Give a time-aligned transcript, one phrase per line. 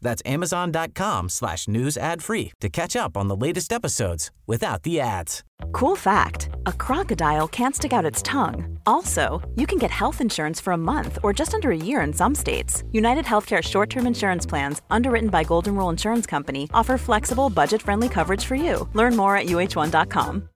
[0.00, 5.00] That's amazon.com slash news ad free to catch up on the latest episodes without the
[5.00, 5.42] ads.
[5.72, 8.78] Cool fact a crocodile can't stick out its tongue.
[8.86, 12.12] Also, you can get health insurance for a month or just under a year in
[12.12, 12.82] some states.
[12.92, 17.82] United Healthcare short term insurance plans, underwritten by Golden Rule Insurance Company, offer flexible, budget
[17.82, 18.88] friendly coverage for you.
[18.94, 20.48] Learn more at uh1.com.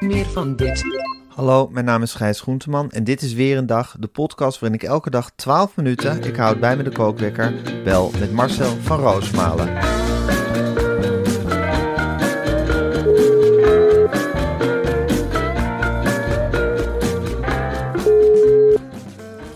[0.00, 0.84] Meer van dit.
[1.34, 4.78] Hallo, mijn naam is Gijs Groenteman en dit is weer een dag, de podcast waarin
[4.78, 8.98] ik elke dag 12 minuten, ik houd bij me de kookwekker, bel met Marcel van
[9.00, 9.68] Roosmalen.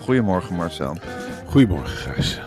[0.01, 0.97] Goedemorgen Marcel.
[1.47, 2.41] Goedemorgen, Gijs.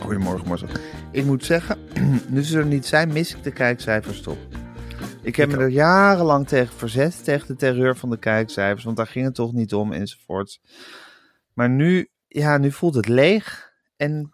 [0.00, 0.68] Goedemorgen Marcel.
[1.10, 1.78] Ik moet zeggen,
[2.28, 4.38] nu ze er niet zijn, mis ik de kijkcijfers toch.
[5.26, 9.06] Ik heb me er jarenlang tegen verzet, tegen de terreur van de kijkcijfers, want daar
[9.06, 10.60] ging het toch niet om enzovoorts.
[11.52, 14.32] Maar nu, ja, nu voelt het leeg en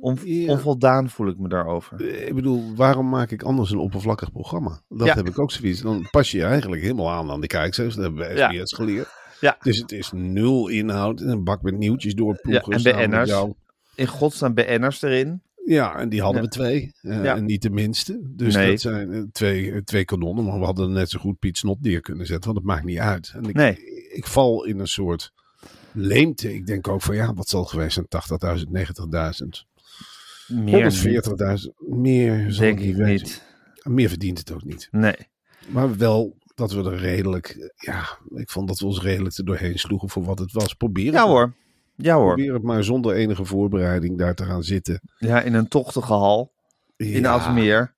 [0.00, 0.50] on- Ja.
[0.52, 2.06] onvoldaan voel ik me daarover.
[2.06, 4.80] Eh, Ik bedoel, waarom maak ik anders een oppervlakkig programma?
[4.88, 5.14] Dat Ja.
[5.14, 5.80] heb ik ook zoiets.
[5.80, 7.94] Dan pas je je eigenlijk helemaal aan aan de kijkers.
[7.94, 8.50] Dat hebben we Ja.
[8.52, 9.08] SBS geleerd.
[9.40, 9.56] Ja.
[9.62, 12.80] Dus het is nul inhoud en een bak met nieuwtjes doorploegen.
[12.80, 13.44] Ja, en BN'ers.
[13.94, 15.42] In godsnaam BN'ers erin.
[15.66, 16.92] Ja, en die hadden we twee.
[17.00, 17.36] Eh, Ja.
[17.36, 18.20] En niet de minste.
[18.22, 18.70] Dus Nee.
[18.70, 20.44] dat zijn eh, twee, eh, twee kanonnen.
[20.44, 22.44] Maar we hadden net zo goed Piet Snot neer kunnen zetten.
[22.44, 23.32] Want het maakt niet uit.
[23.36, 23.76] En ik, Nee.
[24.12, 25.32] ik val in een soort
[25.92, 26.54] leemte.
[26.54, 28.08] Ik denk ook van ja, wat zal het geweest zijn?
[28.08, 29.66] 80.000, 90.000.
[30.48, 30.92] Meer niet,
[31.64, 31.72] 140.000.
[31.78, 33.42] Meer zal denk het ik niet.
[33.82, 34.88] Meer verdient het ook niet.
[34.90, 35.16] Nee.
[35.68, 39.78] Maar wel dat we er redelijk, ja, ik vond dat we ons redelijk er doorheen
[39.78, 40.74] sloegen voor wat het was.
[40.74, 41.54] Probeer het, Ja hoor.
[41.96, 42.34] Ja hoor.
[42.34, 45.00] Probeer het maar zonder enige voorbereiding daar te gaan zitten.
[45.18, 46.52] Ja, in een tochtige hal.
[46.96, 47.94] In Ja, Alsmeer.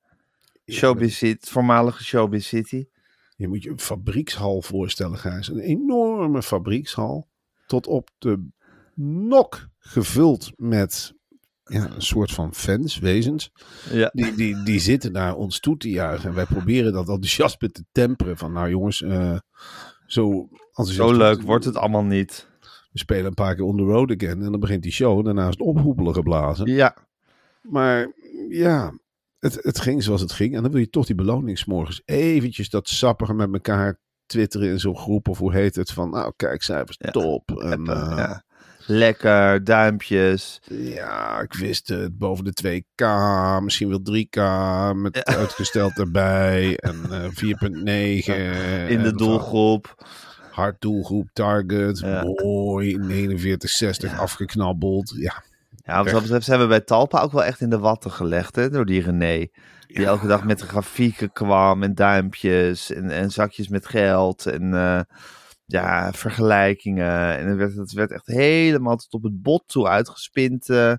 [0.64, 2.86] ja, Showbiz City, voormalige Showbiz City.
[3.36, 5.48] Je moet je een fabriekshal voorstellen, Gijs.
[5.48, 7.28] Een enorme fabriekshal.
[7.66, 8.48] Tot op de
[8.94, 11.12] nok gevuld met
[11.64, 13.50] ja, een soort van fans, wezens.
[13.90, 14.10] Ja.
[14.12, 16.28] Die, die, die zitten naar ons toe te juichen.
[16.28, 18.36] En wij proberen dat enthousiasme te temperen.
[18.36, 19.38] Van nou jongens, eh,
[20.06, 22.48] zo Zo leuk wordt het allemaal niet.
[22.96, 24.42] We spelen een paar keer on the road again.
[24.42, 25.18] En dan begint die show.
[25.18, 26.66] En daarna is het ophoepelen geblazen.
[26.66, 26.96] Ja.
[27.62, 28.12] Maar
[28.48, 28.98] ja,
[29.38, 30.54] het, het ging zoals het ging.
[30.56, 34.68] En dan wil je toch die beloning 's morgens eventjes dat sappige met elkaar twitteren
[34.68, 35.28] in zo'n groep.
[35.28, 35.90] Of hoe heet het?
[35.90, 37.10] Van nou, kijk, cijfers Ja.
[37.10, 37.50] top.
[37.50, 38.16] En eh, ja.
[38.16, 38.44] ja.
[38.88, 40.60] Lekker, duimpjes.
[41.42, 42.18] ik wist het.
[42.18, 43.04] Boven de 2K.
[43.64, 44.40] Misschien wel 3K.
[44.96, 46.76] Met uitgesteld erbij.
[46.76, 47.24] En eh
[47.64, 47.74] 4.9.
[47.80, 49.94] In de en doelgroep.
[50.56, 52.02] Hard doelgroep, target.
[52.34, 52.96] Mooi.
[54.10, 55.12] 49,60 afgeknabbeld.
[55.16, 55.42] Ja,
[55.84, 58.56] Ja, wat dat betreft zijn we bij Talpa ook wel echt in de watten gelegd,
[58.56, 59.36] hè, door die René.
[59.86, 60.04] Die Ja.
[60.06, 65.00] elke dag met de grafieken kwam en duimpjes en, en zakjes met geld en eh,
[65.66, 67.36] ja, vergelijkingen.
[67.38, 70.92] En het werd, het werd echt helemaal tot op het bot toe uitgespind eh,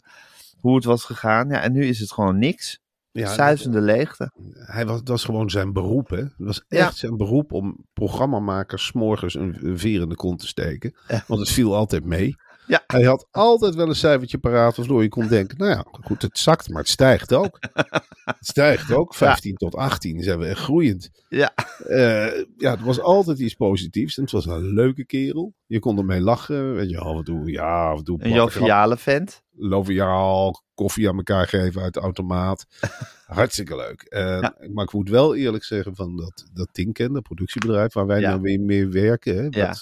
[0.59, 1.49] hoe het was gegaan.
[1.49, 2.79] Ja, en nu is het gewoon niks.
[3.19, 4.31] Ja Zuizende leegte.
[4.53, 6.09] hij was, dat was gewoon zijn beroep.
[6.09, 6.17] Hè?
[6.17, 6.77] Het was Ja.
[6.85, 10.95] echt zijn beroep om programmamakers 's morgens een, een veer in de kont te steken.
[11.27, 12.35] Want het viel altijd mee.
[12.67, 12.83] Ja.
[12.87, 16.37] Hij had altijd wel een cijfertje paraat waardoor je kon denken, nou ja, goed, het
[16.39, 17.59] zakt, maar het stijgt ook.
[18.23, 19.15] het stijgt ook.
[19.15, 21.09] 15 tot 18 zijn we echt groeiend.
[21.29, 21.53] Ja.
[21.87, 24.17] Eh, ja, het was altijd iets positiefs.
[24.17, 25.53] En het was een leuke kerel.
[25.65, 26.73] Je kon ermee lachen.
[26.75, 28.23] Weet je, af en toe, ja, en toe.
[28.23, 29.41] Een joviale vent.
[29.51, 32.65] loviaal, koffie aan elkaar geven uit de automaat.
[33.25, 34.01] Hartstikke leuk.
[34.01, 38.19] En, Maar ik moet wel eerlijk zeggen van dat, dat Tinken, dat productiebedrijf waar wij
[38.19, 38.29] Ja.
[38.29, 39.75] nou weer mee werken, hè, Ja.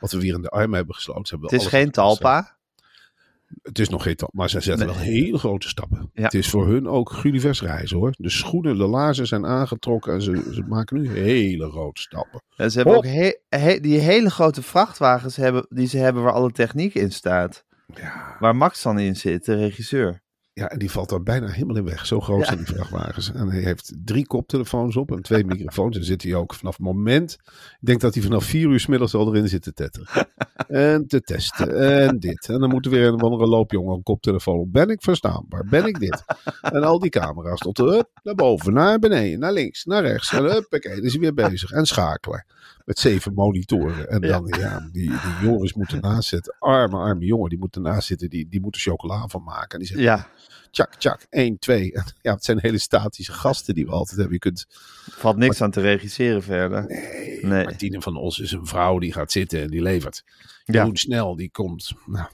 [0.00, 1.22] Wat, we weer in de armen hebben gesloten.
[1.28, 1.90] Hebben Het is geen.
[1.90, 2.56] Talpa.
[3.62, 4.94] Het is nog geen Talpa, maar ze zetten Nee.
[4.96, 6.10] wel hele grote stappen.
[6.14, 6.22] Ja.
[6.22, 8.14] Het is voor hun ook Gulliver's reizen hoor.
[8.16, 12.42] De schoenen, de laarzen zijn aangetrokken en ze, ze maken nu hele grote stappen.
[12.56, 13.04] En ze hebben Hop.
[13.04, 17.12] ook he- he- die hele grote vrachtwagens hebben, die ze hebben waar alle techniek in
[17.12, 17.64] staat.
[17.94, 20.22] Ja, Waar Max dan in zit, de regisseur.
[20.54, 22.06] Ja, en die valt daar bijna helemaal in weg.
[22.06, 23.32] Zo groot zijn die vrachtwagens.
[23.32, 25.96] En hij heeft drie koptelefoons op en twee microfoons.
[25.96, 27.32] En zit hij ook vanaf het moment.
[27.80, 30.28] Ik denk dat hij vanaf vier uur 's middags al erin zit te tetteren.
[30.68, 31.80] En te testen.
[31.80, 32.48] En dit.
[32.48, 34.72] En dan moet er weer een andere loopjongen een koptelefoon op.
[34.72, 35.64] Ben ik verstaanbaar?
[35.64, 36.24] Ben ik dit?
[36.60, 40.32] En al die camera's tot hup, naar boven, naar beneden, naar links, naar rechts.
[40.32, 41.70] En huppakee, dan is hij weer bezig.
[41.70, 42.44] En schakelen.
[42.84, 44.08] Met zeven monitoren.
[44.08, 46.56] En dan, ja, die, die jongens moeten naast zitten.
[46.58, 48.30] Arme, arme jongen, die moeten naast zitten.
[48.30, 49.70] Die, die moeten chocola van maken.
[49.70, 50.28] En die zeggen, Ja,
[50.70, 51.92] tjak, tjak, 1, 2.
[52.22, 54.34] Ja, het zijn hele statische gasten die we altijd hebben.
[54.34, 54.66] Je kunt,
[55.10, 56.84] valt niks aan te regisseren verder.
[57.42, 57.64] Nee.
[57.64, 60.22] Martine van Os is een vrouw die gaat zitten en die levert.
[60.64, 60.74] Ja.
[60.74, 62.28] Jeroen Snel, die komt nou,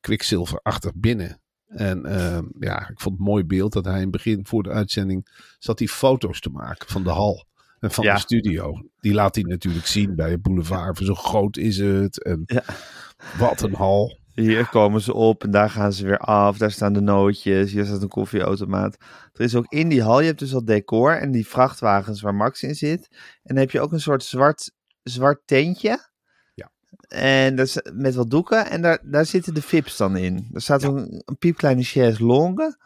[0.00, 1.40] kwikzilverachtig binnen.
[1.68, 4.70] En ehm, ja, ik vond het mooi beeld dat hij in het begin voor de
[4.70, 5.28] uitzending
[5.58, 7.46] zat hij foto's te maken van de hal
[7.80, 8.14] en van Ja.
[8.14, 8.82] de studio.
[9.00, 10.96] Die laat hij natuurlijk zien bij het boulevard.
[10.96, 12.62] Van zo groot is het en Ja.
[13.38, 14.18] wat een hal.
[14.34, 16.58] Hier komen ze op en daar gaan ze weer af.
[16.58, 17.72] Daar staan de nootjes.
[17.72, 18.96] Hier staat een koffieautomaat.
[19.32, 22.34] Er is ook in die hal, je hebt dus al decor en die vrachtwagens waar
[22.34, 23.08] Max in zit.
[23.10, 24.70] En dan heb je ook een soort zwart,
[25.02, 26.08] zwart tentje.
[26.54, 26.70] Ja.
[27.08, 28.70] En dat is met wat doeken.
[28.70, 30.48] En daar, daar zitten de VIP's dan in.
[30.52, 32.76] Er staat een, een piepkleine chaise longue.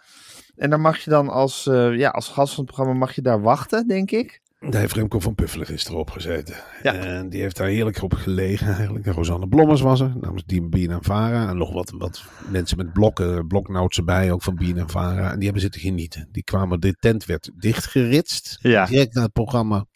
[0.56, 3.22] En daar mag je dan als, eh, ja, als gast van het programma mag je
[3.22, 4.40] daar wachten, denk ik.
[4.70, 6.54] Daar heeft Remco van Puffelen gisteren op gezeten.
[6.82, 6.94] Ja.
[6.94, 9.06] En die heeft daar heerlijk op gelegen eigenlijk.
[9.06, 11.48] En Rosanne Blommers was er, namens Dien Bien en Vara.
[11.48, 15.30] En nog wat, wat mensen met blokken, bloknotes erbij, ook van Bien en Vara.
[15.30, 16.28] En die hebben zitten genieten.
[16.32, 18.58] Die kwamen, de tent werd dichtgeritst.
[18.60, 18.86] Ja.
[18.86, 19.86] Direct na het programma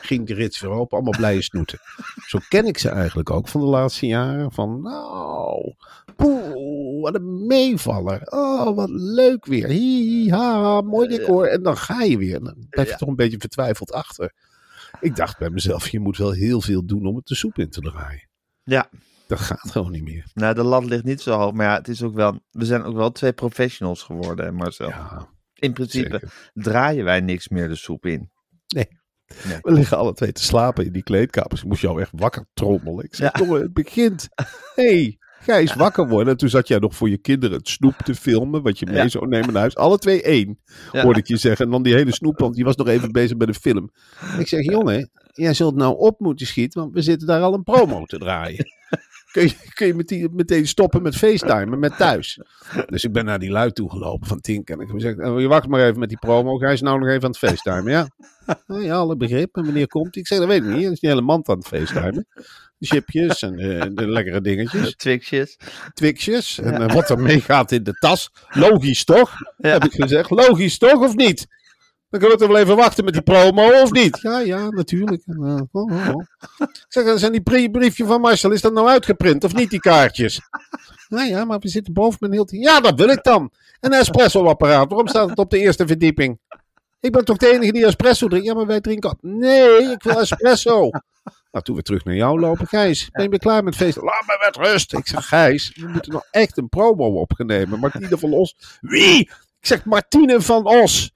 [0.00, 0.96] ging de rits weer open.
[0.96, 1.78] Allemaal blije snoeten.
[2.26, 4.52] Zo ken ik ze eigenlijk ook van de laatste jaren.
[4.52, 5.74] Van nou,
[6.16, 6.43] poeh,
[7.04, 8.20] wat een meevaller.
[8.24, 9.66] Oh, wat leuk weer.
[9.66, 11.46] Hi, hi, ha, mooi decor.
[11.46, 12.34] En dan ga je weer.
[12.36, 14.32] En dan blijf je toch een beetje vertwijfeld achter.
[15.00, 17.70] Ik dacht bij mezelf, je moet wel heel veel doen om het de soep in
[17.70, 18.28] te draaien.
[18.62, 18.88] Ja,
[19.26, 20.30] Dat gaat gewoon niet meer.
[20.34, 21.52] nou de lat ligt niet zo hoog.
[21.52, 24.88] Maar ja, het is ook wel, we zijn ook wel twee professionals geworden, Marcel.
[24.88, 26.50] Ja, In principe zeker.
[26.52, 28.30] draaien wij niks meer de soep in.
[29.62, 31.60] We liggen alle twee te slapen in die kleedkamers.
[31.62, 33.04] Ik moest jou echt wakker trommelen.
[33.04, 33.54] Ik zeg, Ja.
[33.54, 34.28] het begint.
[34.74, 36.28] Hé, hey, Gijs, wakker worden.
[36.32, 38.62] En toen zat jij nog voor je kinderen het snoep te filmen.
[38.62, 39.08] Wat je mee Ja.
[39.08, 39.76] zou nemen naar huis.
[39.76, 40.58] Alle twee één,
[40.90, 41.64] hoorde ik je zeggen.
[41.64, 43.90] En dan die hele snoep, want die was nog even bezig met de film.
[44.38, 46.80] Ik zeg, jongen, jij zult nou op moeten schieten.
[46.80, 48.64] Want we zitten daar al een promo te draaien.
[49.34, 52.40] Kun je, kun je meteen, meteen stoppen met FaceTime met thuis?
[52.86, 54.68] Dus ik ben naar die luid toegelopen van Tink.
[54.68, 56.56] En ik heb gezegd, "Oh, je wacht maar even met die promo.
[56.56, 58.08] Gijs nou nog even aan het FaceTime, ja?
[58.66, 59.56] Nou ja, alle begrip.
[59.56, 60.22] En wanneer komt hij?
[60.22, 60.84] Ik zeg, dat weet ik niet.
[60.84, 62.26] Er is die hele mand aan het FaceTimen.
[62.84, 64.94] Chipjes en de, de lekkere dingetjes.
[65.04, 65.56] Twixjes.
[65.94, 66.58] Twixjes.
[66.58, 68.30] En eh, wat er meegaat in de tas.
[68.50, 69.32] Logisch toch?
[69.56, 69.68] Ja.
[69.70, 70.30] Heb ik gezegd.
[70.30, 71.46] Logisch toch of niet?
[72.10, 74.18] Dan kunnen we toch wel even wachten met die promo of niet?
[74.22, 75.22] Ja, ja, natuurlijk.
[75.26, 76.22] Eh, oh, oh.
[76.58, 79.80] Ik zeg, zijn die brie- briefje van Marcel, is dat nou uitgeprint of niet, die
[79.80, 80.40] kaartjes?
[81.08, 82.46] Nou ja, maar we zitten boven een heel.
[82.50, 83.50] Ja, dat wil ik dan.
[83.80, 84.88] Een espresso-apparaat.
[84.88, 86.38] Waarom staat het op de eerste verdieping?
[87.00, 88.46] Ik ben toch de enige die espresso drinkt?
[88.46, 89.18] Ja, maar wij drinken...
[89.20, 90.90] Nee, ik wil espresso.
[91.54, 92.66] Nou, toen we terug naar jou lopen.
[92.66, 93.96] Gijs, ben je klaar met feest?
[93.96, 94.92] Laat me met rust.
[94.94, 97.78] Ik zeg, Gijs, we moeten nog echt een promo opnemen.
[97.78, 98.56] Martine van Os.
[98.80, 99.20] Wie?
[99.20, 101.12] Ik zeg, Martine van Os.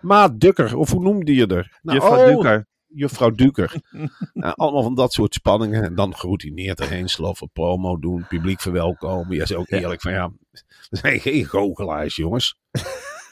[0.00, 1.78] Maat Dukker, of hoe noemde je er?
[1.82, 2.66] Nou, Juffrouw oh, Duker.
[2.86, 3.74] Juffrouw Duker.
[4.32, 5.84] nou, allemaal van dat soort spanningen.
[5.84, 9.36] En dan geroutineerd erheen sloffen, promo doen, publiek verwelkomen.
[9.36, 10.30] Je zegt ook eerlijk van ja,
[10.90, 12.58] we zijn geen goochelaars, jongens.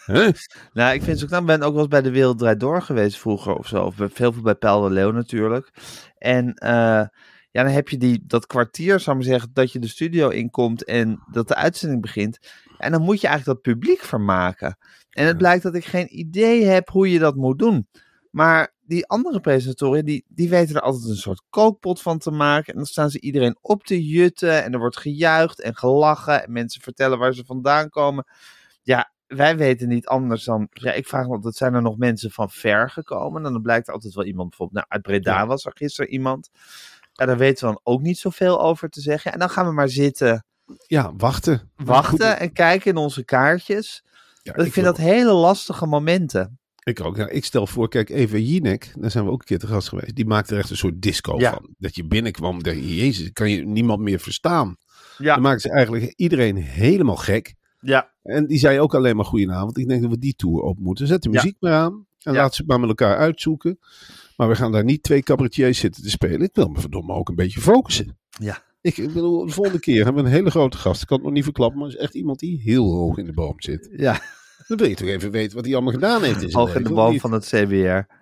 [0.07, 0.33] Huh?
[0.73, 2.83] Nou, ik vind het ook, ik ben ook wel eens bij de Wereld Draait Door
[2.83, 3.85] geweest vroeger of zo.
[3.85, 5.71] Of heel veel bij Pijl de Leeuw natuurlijk.
[6.19, 7.07] En eh,
[7.51, 10.29] ja, dan heb je die, dat kwartier, zou ik maar zeggen, dat je de studio
[10.29, 12.39] inkomt en dat de uitzending begint.
[12.79, 14.79] En dan moet je eigenlijk dat publiek vermaken.
[15.11, 17.89] En het blijkt dat ik geen idee heb hoe je dat moet doen.
[18.31, 22.73] Maar die andere presentatoren, die, die weten er altijd een soort kookpot van te maken.
[22.73, 24.65] En dan staan ze iedereen op te jutten.
[24.65, 26.45] En er wordt gejuicht en gelachen.
[26.45, 28.25] En mensen vertellen waar ze vandaan komen.
[28.83, 30.69] Ja, wij weten niet anders dan.
[30.71, 33.45] Ja, ik vraag me altijd: zijn er nog mensen van ver gekomen?
[33.45, 35.47] En dan blijkt er altijd wel iemand, bijvoorbeeld, nou, uit Breda Ja.
[35.47, 36.51] was er gisteren iemand.
[37.13, 39.33] Ja, daar weten we dan ook niet zoveel over te zeggen.
[39.33, 40.45] En dan gaan we maar zitten
[40.87, 41.71] Ja, wachten.
[41.77, 44.05] wachten en kijken in onze kaartjes.
[44.43, 46.59] Ja, ik, vind dat hele lastige momenten.
[46.83, 47.19] Ik ook.
[47.19, 50.15] Ik stel voor, kijk, Eva Jinek, daar zijn we ook een keer te gast geweest.
[50.15, 51.51] Die maakte er echt een soort disco Ja.
[51.53, 51.75] van.
[51.79, 54.77] Dat je binnenkwam, dacht je, jezus, kan je niemand meer verstaan.
[55.19, 57.55] Ja, Dan maakte ze eigenlijk iedereen helemaal gek.
[57.81, 59.79] ja, En die zei ook alleen maar goedenavond.
[59.79, 61.07] Ik denk dat we die tour op moeten.
[61.07, 62.07] Zet de muziek maar aan.
[62.23, 63.79] En laat ze het maar met elkaar uitzoeken.
[64.37, 66.41] Maar we gaan daar niet twee cabaretiers zitten te spelen.
[66.41, 68.17] Ik wil me verdomme ook een beetje focussen.
[68.41, 68.65] ja.
[68.81, 71.01] Ik ik bedoel, de volgende keer hebben we een hele grote gast.
[71.03, 73.25] Ik kan het nog niet verklappen, maar het is echt iemand die heel hoog in
[73.25, 73.89] de boom zit.
[73.97, 74.21] ja.
[74.67, 76.83] Dan wil je toch even weten wat hij allemaal gedaan heeft in zijn Hoog in
[76.83, 78.15] de boom van het CBR.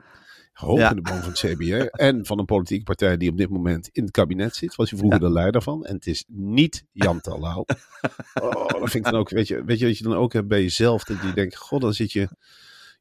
[0.54, 0.90] Hoog Ja.
[0.90, 1.84] in de boom van het CBR.
[1.90, 4.74] en van een politieke partij die op dit moment in het kabinet zit.
[4.74, 5.84] Was hij vroeger de leider van.
[5.84, 7.64] En het is niet Jan Terlouw.
[8.42, 10.48] oh, dat vind ik dan ook, weet je, weet je wat je dan ook hebt
[10.48, 11.04] bij jezelf?
[11.04, 12.28] Dat je denkt, god, dan zit je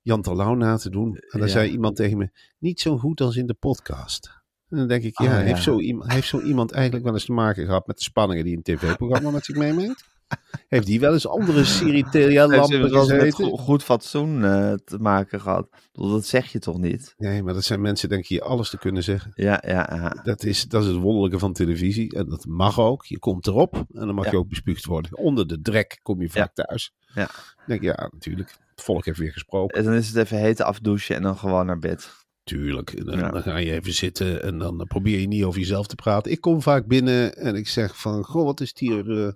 [0.01, 1.15] Jan Terlouw na te doen.
[1.15, 1.53] En dan Ja.
[1.53, 2.29] zei iemand tegen me,
[2.59, 4.41] niet zo goed als in de podcast.
[4.69, 5.37] En dan denk ik, ja, Oh, ja.
[5.39, 8.43] Heeft, zo iemand, heeft zo iemand eigenlijk wel eens te maken gehad met de spanningen
[8.45, 10.03] die een tv-programma met zich meemaakt?
[10.67, 13.31] Heeft die wel eens andere eens met gezeten?
[13.33, 15.67] go- goed fatsoen eh, te maken gehad?
[15.91, 17.13] Dat zeg je toch niet?
[17.17, 19.31] Nee, maar dat zijn mensen, denk je, alles te kunnen zeggen.
[19.35, 20.21] Ja, ja, ja.
[20.23, 22.15] Dat is, dat is het wonderlijke van televisie.
[22.15, 23.05] En dat mag ook.
[23.05, 24.31] Je komt erop en dan mag Ja.
[24.31, 25.17] je ook bespuugd worden.
[25.17, 26.93] Onder de drek kom je vaak thuis.
[27.13, 27.25] Ja.
[27.25, 28.49] Dan denk je, ja, natuurlijk.
[28.75, 29.77] Het volk heeft weer gesproken.
[29.77, 32.11] En dan is het even hete afdouchen en dan gewoon naar bed.
[32.43, 32.89] Tuurlijk.
[32.93, 33.29] En Dan, Ja.
[33.31, 36.31] dan ga je even zitten en dan probeer je niet over jezelf te praten.
[36.31, 39.31] Ik kom vaak binnen en ik zeg van, goh, wat is het hier eh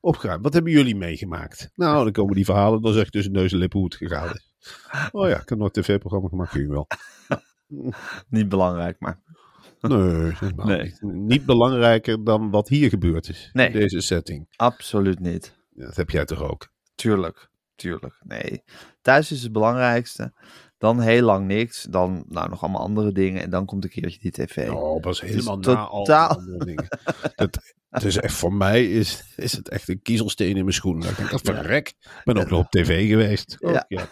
[0.00, 0.42] opgeruimd?
[0.42, 1.70] Wat hebben jullie meegemaakt?
[1.74, 2.82] Nou, dan komen die verhalen.
[2.82, 4.48] Dan zeg ik tussen neus en lippen hoe het gegaan is.
[5.12, 6.86] Oh ja, ik heb nog een tv-programma gemaakt, kun je wel.
[8.28, 9.20] Niet belangrijk, maar
[9.80, 10.82] Nee, Nee.
[10.82, 11.02] Niet.
[11.02, 13.50] niet belangrijker dan wat hier gebeurd is.
[13.52, 13.66] Nee.
[13.66, 14.46] In deze setting.
[14.56, 15.56] absoluut niet.
[15.74, 16.68] Ja, dat heb jij toch ook?
[16.94, 17.49] Tuurlijk,
[17.80, 18.20] tuurlijk.
[18.24, 18.62] Nee.
[19.02, 20.32] Thuis is het belangrijkste.
[20.78, 21.82] Dan heel lang niks.
[21.82, 23.42] Dan nou, nog allemaal andere dingen.
[23.42, 24.70] En dan komt een keertje die tv.
[24.70, 26.86] Oh, pas helemaal al totaal- andere dingen.
[27.36, 31.02] Het, het is echt, voor mij is, is het echt een kiezelsteen in mijn schoen.
[31.02, 31.88] Ik denk, dat verrek.
[31.88, 33.56] Ik ben ook nog op tv geweest.
[33.60, 33.84] Oh Ja.
[33.88, 34.08] ja.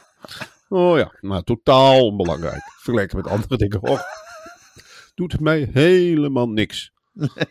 [0.68, 2.62] Oh ja, maar totaal onbelangrijk.
[2.62, 3.82] Vergeleken met andere dingen.
[3.82, 4.00] Oh,
[5.14, 6.92] doet mij helemaal niks.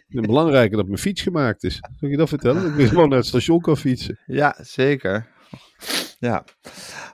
[0.08, 1.76] Het belangrijker dat mijn fiets gemaakt is.
[2.00, 2.62] Ik je dat vertellen?
[2.62, 4.20] Dat ik weer gewoon naar het station kan fietsen.
[4.26, 5.28] Ja, zeker.
[6.20, 6.44] Ja.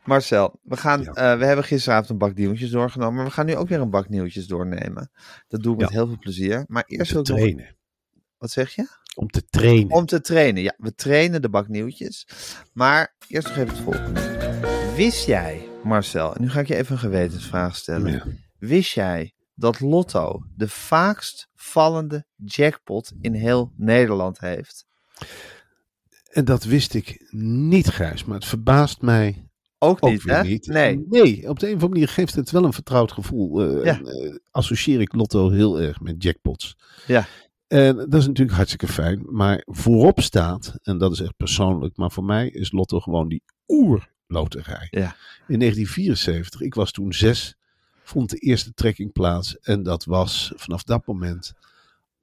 [0.05, 1.13] Marcel, we, gaan, Ja.
[1.13, 3.15] eh, we hebben gisteravond een bak nieuwtjes doorgenomen.
[3.15, 5.11] Maar we gaan nu ook weer een bak nieuwtjes doornemen.
[5.47, 6.63] Dat doe ik met heel veel plezier.
[6.67, 7.75] Maar Om eerst te wil ik nog- trainen.
[8.37, 8.87] Wat zeg je?
[9.15, 9.91] Om te trainen.
[9.95, 10.63] Om te trainen.
[10.63, 12.27] Ja, we trainen de bak nieuwtjes.
[12.73, 14.21] Maar eerst nog even het volgende.
[14.95, 18.11] Wist jij, Marcel, en nu ga ik je even een gewetensvraag stellen.
[18.11, 18.23] Ja.
[18.59, 24.85] Wist jij dat Lotto de vaakst vallende jackpot in heel Nederland heeft?
[26.33, 28.25] En dat wist ik niet, Gijs.
[28.25, 29.47] Maar het verbaast mij
[29.77, 30.43] Ook Ook niet, hè?
[30.43, 30.67] niet.
[30.67, 31.05] Nee.
[31.09, 33.83] Nee, op de een of andere manier geeft het wel een vertrouwd gevoel.
[33.83, 34.01] Ja.
[34.01, 36.77] eh, associeer ik Lotto heel erg met jackpots.
[37.07, 37.25] Ja.
[37.67, 39.23] En dat is natuurlijk hartstikke fijn.
[39.29, 43.43] Maar voorop staat, en dat is echt persoonlijk, maar voor mij is Lotto gewoon die
[43.67, 44.87] oerloterij.
[44.89, 45.15] Ja.
[45.47, 47.55] In 1974, ik was toen zes,
[48.03, 49.59] vond de eerste trekking plaats.
[49.59, 51.53] En dat was vanaf dat moment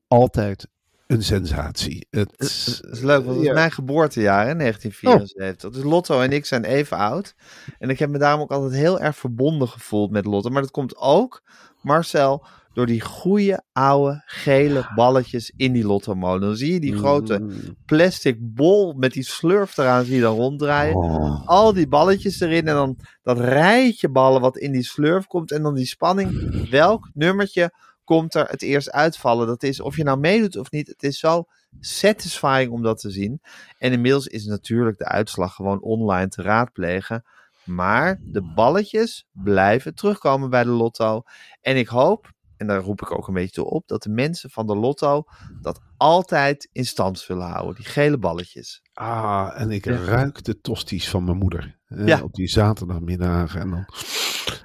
[0.09, 0.69] altijd
[1.11, 2.07] een sensatie.
[2.11, 5.71] Het, is leuk, want het is mijn geboortejaar, hè, 1974.
[5.71, 7.35] Dus Lotto en ik zijn even oud.
[7.79, 10.51] En ik heb me daarom ook altijd heel erg verbonden gevoeld met Lotto.
[10.51, 11.43] Maar dat komt ook,
[11.83, 16.41] Marcel, door die goede oude gele balletjes in die Lotto-molen.
[16.41, 17.51] Dan zie je die grote Mm.
[17.87, 20.97] plastic bol met die slurf eraan, zie je dan ronddraaien.
[20.97, 21.47] Oh.
[21.49, 25.51] Al die balletjes erin en dan dat rijtje ballen wat in die slurf komt.
[25.53, 26.31] En dan die spanning,
[26.71, 27.73] welk nummertje
[28.11, 29.47] komt er het eerst uitvallen?
[29.47, 31.45] Dat is, of je nou meedoet of niet, het is zo
[31.81, 33.41] satisfying om dat te zien.
[33.79, 37.25] En inmiddels is natuurlijk de uitslag gewoon online te raadplegen.
[37.65, 41.23] Maar de balletjes blijven terugkomen bij de lotto.
[41.61, 44.51] En ik hoop, en daar roep ik ook een beetje toe op, dat de mensen
[44.51, 45.25] van de lotto
[45.61, 47.75] dat altijd in stand zullen houden.
[47.75, 48.83] Die gele balletjes.
[49.01, 49.97] Ah, en ik Ja.
[49.97, 51.79] ruik de tosties van mijn moeder.
[51.87, 52.21] Ja.
[52.23, 53.61] Op die zaterdagmiddagen.
[53.61, 53.87] En dan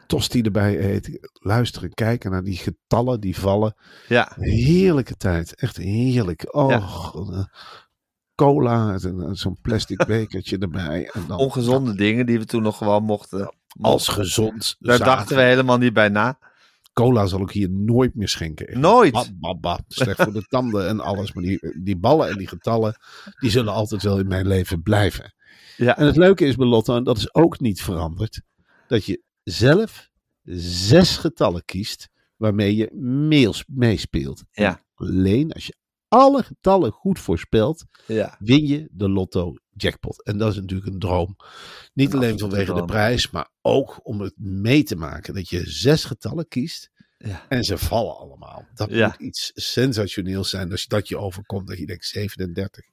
[0.07, 1.29] tosti erbij eten.
[1.33, 3.75] Luisteren, kijken naar die getallen die vallen.
[4.07, 5.55] Ja, Heerlijke tijd.
[5.55, 6.55] Echt heerlijk.
[6.55, 6.77] Oh, Ja.
[7.37, 7.43] eh,
[8.35, 8.97] cola.
[9.03, 11.09] en, eh, Zo'n plastic bekertje erbij.
[11.13, 13.55] En dan ongezonde dingen die we toen nog gewoon mochten.
[13.81, 14.75] Als gezond.
[14.79, 16.37] Daar dachten we helemaal niet bij na.
[16.95, 18.67] Cola zal ik hier nooit meer schenken.
[18.67, 18.77] Echt.
[18.77, 19.11] Nooit?
[19.11, 19.79] Ba, ba, ba.
[19.87, 21.33] Slecht voor de tanden en alles.
[21.33, 22.95] Maar die, die ballen en die getallen,
[23.39, 25.33] die zullen altijd wel in mijn leven blijven.
[25.77, 28.41] Ja, En het leuke is bij Lotto, en dat is ook niet veranderd,
[28.87, 30.09] dat je zelf
[30.43, 32.89] zes getallen kiest waarmee je
[33.67, 34.43] meespeelt.
[34.51, 34.69] Ja.
[34.69, 35.75] En Alleen als je
[36.07, 38.35] alle getallen goed voorspelt, ja.
[38.39, 40.23] win je de Lotto jackpot.
[40.23, 41.35] En dat is natuurlijk een droom.
[41.93, 45.33] Niet Een alleen vanwege de prijs, maar ook om het mee te maken.
[45.33, 47.45] Dat je zes getallen kiest Ja.
[47.49, 48.65] en ze vallen allemaal.
[48.73, 49.07] Dat Ja.
[49.07, 51.67] moet iets sensationeels zijn als je dat je overkomt.
[51.67, 52.85] Dat je denkt 37.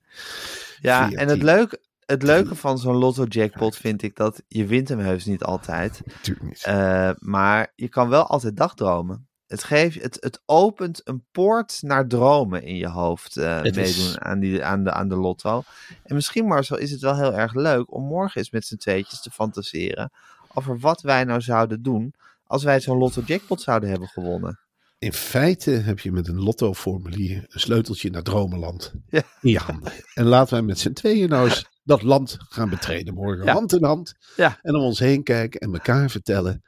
[0.80, 1.28] Ja, en 14.
[1.28, 5.24] het leuke, het leuke van zo'n lotto jackpot vind ik dat je wint hem heus
[5.24, 6.00] niet altijd.
[6.06, 6.62] Natuurlijk niet.
[6.64, 9.26] Eh, maar je kan wel altijd dagdromen.
[9.52, 14.24] Het, geeft, het, het opent een poort naar dromen in je hoofd eh, is- meedoen
[14.24, 15.62] aan, die, aan, de, aan de lotto.
[16.04, 19.22] En misschien, Marcel, is het wel heel erg leuk om morgen eens met z'n tweetjes
[19.22, 20.10] te fantaseren
[20.54, 22.14] over wat wij nou zouden doen
[22.46, 24.58] als wij zo'n lotto jackpot zouden hebben gewonnen.
[24.98, 29.22] In feite heb je met een lotto-formulier een sleuteltje naar Dromenland Ja.
[29.40, 29.92] in je handen.
[30.14, 33.44] En laten wij met z'n tweeën nou eens dat land gaan betreden morgen.
[33.44, 33.52] Ja.
[33.52, 34.14] Hand in hand.
[34.36, 34.58] Ja.
[34.62, 36.62] En om ons heen kijken en elkaar vertellen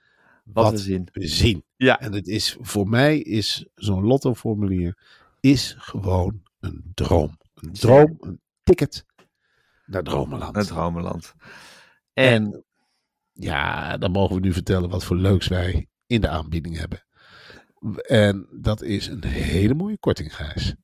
[0.45, 1.09] Wat, wat, we zien.
[1.13, 1.65] we zien.
[1.85, 2.01] Ja.
[2.01, 4.99] En het is, voor mij is zo'n lotto-formulier
[5.41, 7.39] is gewoon een droom.
[7.55, 9.05] Een droom, een ticket
[9.87, 10.57] naar Dromenland.
[10.57, 11.35] Het dromenland.
[12.13, 12.65] En, En
[13.33, 17.05] ja, dan mogen we nu vertellen wat voor leuks wij in de aanbieding hebben.
[18.07, 20.75] En dat is een hele mooie korting, Gijs.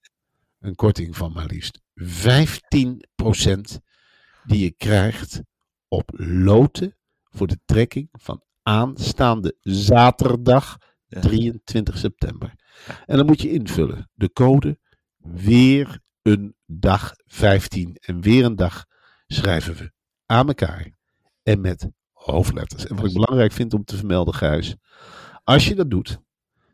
[0.59, 3.81] Een korting van maar liefst 15%
[4.45, 5.43] die je krijgt
[5.89, 6.97] op loten
[7.31, 10.79] voor de trekking van aanstaande zaterdag.
[11.11, 12.55] 23 september.
[13.07, 14.79] En dan moet je invullen de code
[15.19, 17.97] weer een dag 15.
[18.01, 18.85] En weer een dag
[19.27, 19.93] schrijven we
[20.27, 20.91] aan elkaar
[21.43, 22.87] en met hoofdletters.
[22.87, 24.77] En wat ik belangrijk vind om te vermelden, Gijs,
[25.45, 26.19] als je dat doet,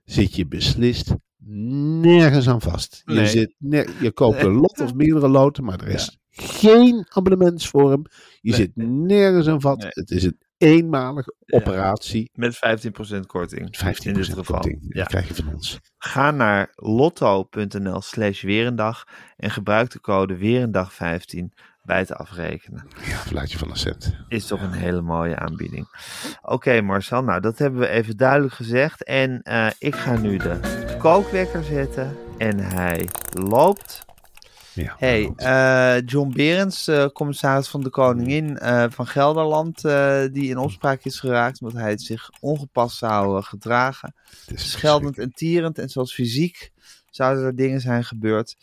[0.05, 3.03] zit je beslist nergens aan vast.
[3.05, 3.27] Je, Nee.
[3.27, 3.55] zit
[4.01, 8.07] je koopt een lot of meerdere loten, maar er is geen abonnementsvorm.
[8.41, 8.59] Je Nee.
[8.61, 9.79] zit nergens aan vast.
[9.83, 9.91] Nee.
[9.93, 12.31] Het is een eenmalige operatie.
[12.33, 13.77] Met 15% korting.
[13.77, 14.45] 15% in dit geval.
[14.45, 14.87] korting.
[14.89, 15.05] Ja.
[15.05, 15.79] Krijg je van ons.
[15.99, 19.05] Ga naar lotto.nl slash weerendag
[19.37, 22.89] en gebruik de code weerendag15 bij het afrekenen.
[23.05, 24.17] Ja, fluitje van een cent.
[24.29, 25.89] Is toch een hele mooie aanbieding.
[26.43, 29.05] Oké Marcel, nou dat hebben we even duidelijk gezegd.
[29.05, 30.61] En eh, ik ga nu de
[30.99, 34.05] kookwekker zetten en hij loopt.
[34.77, 39.81] Ja, Hey, eh, John Berends, eh, commissaris van de Koningin eh, van Gelderland,
[40.33, 44.15] die in opspraak is geraakt omdat hij zich ongepast zou gedragen.
[44.55, 46.71] Scheldend en tierend en zelfs fysiek
[47.11, 48.57] zouden er dingen zijn gebeurd.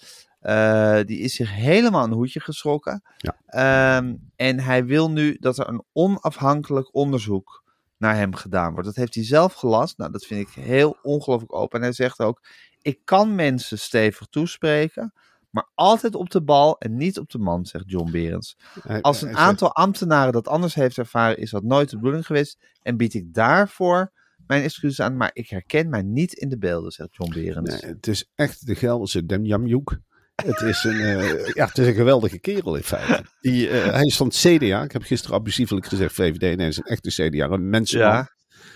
[1.07, 3.03] Die is zich helemaal een hoedje geschrokken.
[3.17, 3.35] Ja.
[3.45, 7.63] Ehm, en hij wil nu dat er een onafhankelijk onderzoek
[7.97, 8.87] naar hem gedaan wordt.
[8.87, 9.97] Dat heeft hij zelf gelast.
[9.97, 11.79] Nou, dat vind ik heel ongelooflijk open.
[11.79, 12.41] En hij zegt ook:
[12.81, 15.13] Ik kan mensen stevig toespreken,
[15.53, 18.57] maar altijd op de bal en niet op de man, zegt John Berends.
[19.01, 22.57] Als een aantal ambtenaren dat anders heeft ervaren, is dat nooit de bedoeling geweest.
[22.81, 24.11] En bied ik daarvoor
[24.47, 25.17] mijn excuses aan.
[25.17, 27.81] Maar ik herken mij niet in de beelden, zegt John Berends.
[27.81, 29.97] Nee, het is echt de Gelderse Demjamjoek.
[30.35, 33.25] Het is een, eh, ja, het is een geweldige kerel in feite.
[33.41, 34.83] Die, eh, hij is van het CDA.
[34.83, 36.39] Ik heb gisteren abusievelijk gezegd VVD.
[36.39, 37.49] Nee, hij is een echte CDA.
[37.49, 38.09] Een mensenman.
[38.09, 38.31] Ja.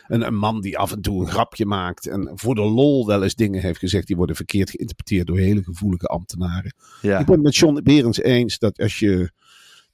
[0.07, 2.07] Een, een man die af en toe een grapje maakt.
[2.07, 4.07] En voor de lol wel eens dingen heeft gezegd.
[4.07, 6.73] Die worden verkeerd geïnterpreteerd door hele gevoelige ambtenaren.
[7.01, 7.19] Ja.
[7.19, 9.31] Ik ben het met John Berends eens dat als je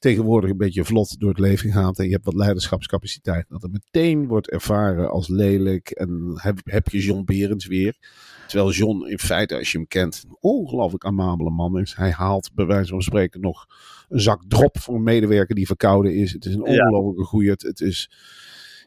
[0.04, 3.72] tegenwoordig een beetje vlot door het leven gaat en je hebt wat leiderschapscapaciteit, dat het
[3.72, 7.96] meteen wordt ervaren als lelijk en heb, heb je John Berends weer.
[8.48, 11.96] Terwijl John in feite, als je hem kent, een ongelooflijk amabele man is.
[11.96, 13.66] Hij haalt bij wijze van spreken nog
[14.10, 16.32] een zak drop voor een medewerker die verkouden is.
[16.32, 17.50] Het is een ongelooflijke goeie.
[17.50, 18.12] Het, het is,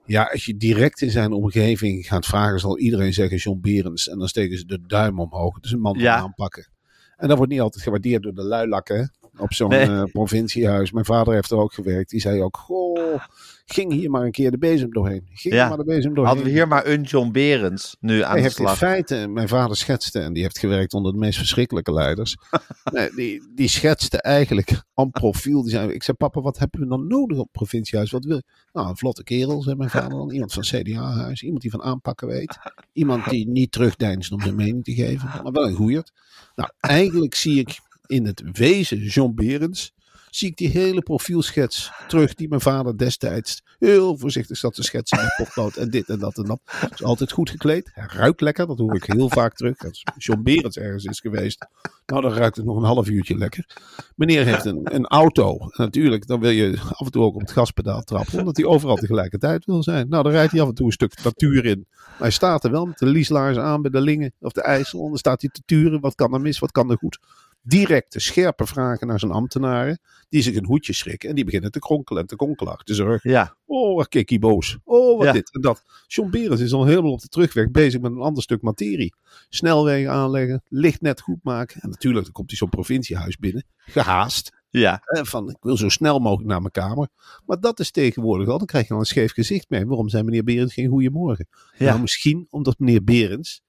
[0.07, 4.09] ja, als je direct in zijn omgeving gaat vragen, zal iedereen zeggen John Berends.
[4.09, 5.59] En dan steken ze de duim omhoog.
[5.61, 6.17] Is een man Ja.
[6.17, 6.69] aanpakken.
[7.17, 9.87] En dat wordt niet altijd gewaardeerd door de luilakken op zo'n Nee.
[9.87, 10.93] eh, provinciehuis.
[10.93, 12.11] Mijn vader heeft er ook gewerkt.
[12.11, 13.21] Die zei ook, goh,
[13.67, 15.27] ging hier maar een keer de bezem doorheen.
[15.33, 15.69] Ging Ja.
[15.69, 16.27] maar de bezem doorheen.
[16.27, 18.77] Hadden we hier maar een John Berends nu aan Hij de heeft in slag.
[18.79, 22.37] feite, mijn vader schetste, en die heeft gewerkt onder de meest verschrikkelijke leiders.
[22.93, 25.63] nee, die, die schetste eigenlijk aan profiel.
[25.63, 28.11] Die zei, ik zei, papa, wat hebben we dan nodig op provinciehuis?
[28.11, 28.43] Wat wil je?
[28.73, 30.31] Nou, een vlotte kerel, zei mijn vader dan.
[30.31, 32.59] Iemand van CDA-huis, iemand die van aanpakken weet.
[32.93, 36.13] Iemand die niet terugdeinst om zijn mening te geven, maar wel een goeierd.
[36.55, 39.95] Nou, eigenlijk zie ik in het wezen John Berends,
[40.31, 45.19] zie ik die hele profielschets terug die mijn vader destijds heel voorzichtig zat te schetsen
[45.19, 46.61] met potlood en dit en dat en dat.
[46.93, 47.91] Is altijd goed gekleed.
[47.93, 49.85] Hij ruikt lekker, dat hoor ik heel vaak terug.
[49.85, 51.67] Als John Berends ergens is geweest,
[52.07, 53.67] nou dan ruikt het nog een half uurtje lekker.
[54.15, 55.59] Meneer heeft een, een auto.
[55.71, 58.97] Natuurlijk, dan wil je af en toe ook op het gaspedaal trappen, omdat hij overal
[58.97, 60.09] tegelijkertijd wil zijn.
[60.09, 61.87] Nou, dan rijdt hij af en toe een stuk natuur in.
[61.91, 65.03] Maar hij staat er wel met de lieslaars aan bij de Lingen of de IJssel.
[65.03, 66.01] En dan staat hij te turen.
[66.01, 67.19] Wat kan er mis, wat kan er goed?
[67.69, 69.99] Directe, scherpe vragen naar zijn ambtenaren.
[70.29, 71.29] Die zich een hoedje schrikken.
[71.29, 73.23] En die beginnen te kronkelen en te konkelen achter zijn rug.
[73.23, 74.79] Ja, Oh, wat hij boos.
[74.85, 75.33] Oh, wat Ja.
[75.33, 75.83] dit en dat.
[76.07, 79.15] John Berens is al helemaal op de terugweg bezig met een ander stuk materie.
[79.49, 81.81] Snelwegen aanleggen, licht net goed maken.
[81.81, 83.65] En natuurlijk, dan komt hij zo'n provinciehuis binnen.
[83.77, 84.53] Gehaast.
[84.71, 87.09] ja, Van, ik wil zo snel mogelijk naar mijn kamer.
[87.47, 88.59] Maar dat is tegenwoordig al.
[88.59, 89.87] Dan krijg je al een scheef gezicht mee.
[89.87, 91.49] Waarom zei meneer Berens geen goeiemorgen?
[91.79, 91.87] Ja.
[91.89, 93.63] Nou, misschien omdat meneer Berens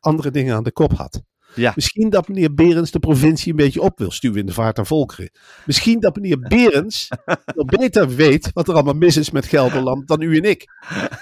[0.00, 1.22] andere dingen aan de kop had.
[1.54, 1.72] Ja.
[1.74, 4.86] Misschien dat meneer Berens de provincie een beetje op wil stuwen in de vaart aan
[4.86, 5.30] volkeren.
[5.66, 7.08] Misschien dat meneer Berens
[7.44, 10.66] wel beter weet wat er allemaal mis is met Gelderland dan u en ik.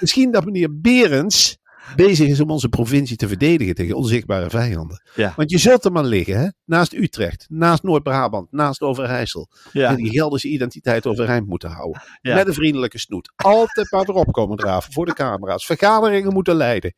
[0.01, 1.59] Misschien dat meneer Berens
[1.97, 5.03] bezig is om onze provincie te verdedigen tegen onzichtbare vijanden.
[5.15, 5.33] Ja.
[5.37, 6.49] Want je zult er maar liggen, hè?
[6.65, 9.49] naast Utrecht, naast Noord-Brabant, naast Overijssel.
[9.73, 9.91] ja.
[9.91, 12.03] En die Gelderse identiteit overeind moeten houden.
[12.21, 12.35] Ja.
[12.35, 13.33] Met een vriendelijke snoet.
[13.37, 15.67] Altijd maar erop komen draven voor de camera's.
[15.67, 16.95] Vergaderingen moeten leiden.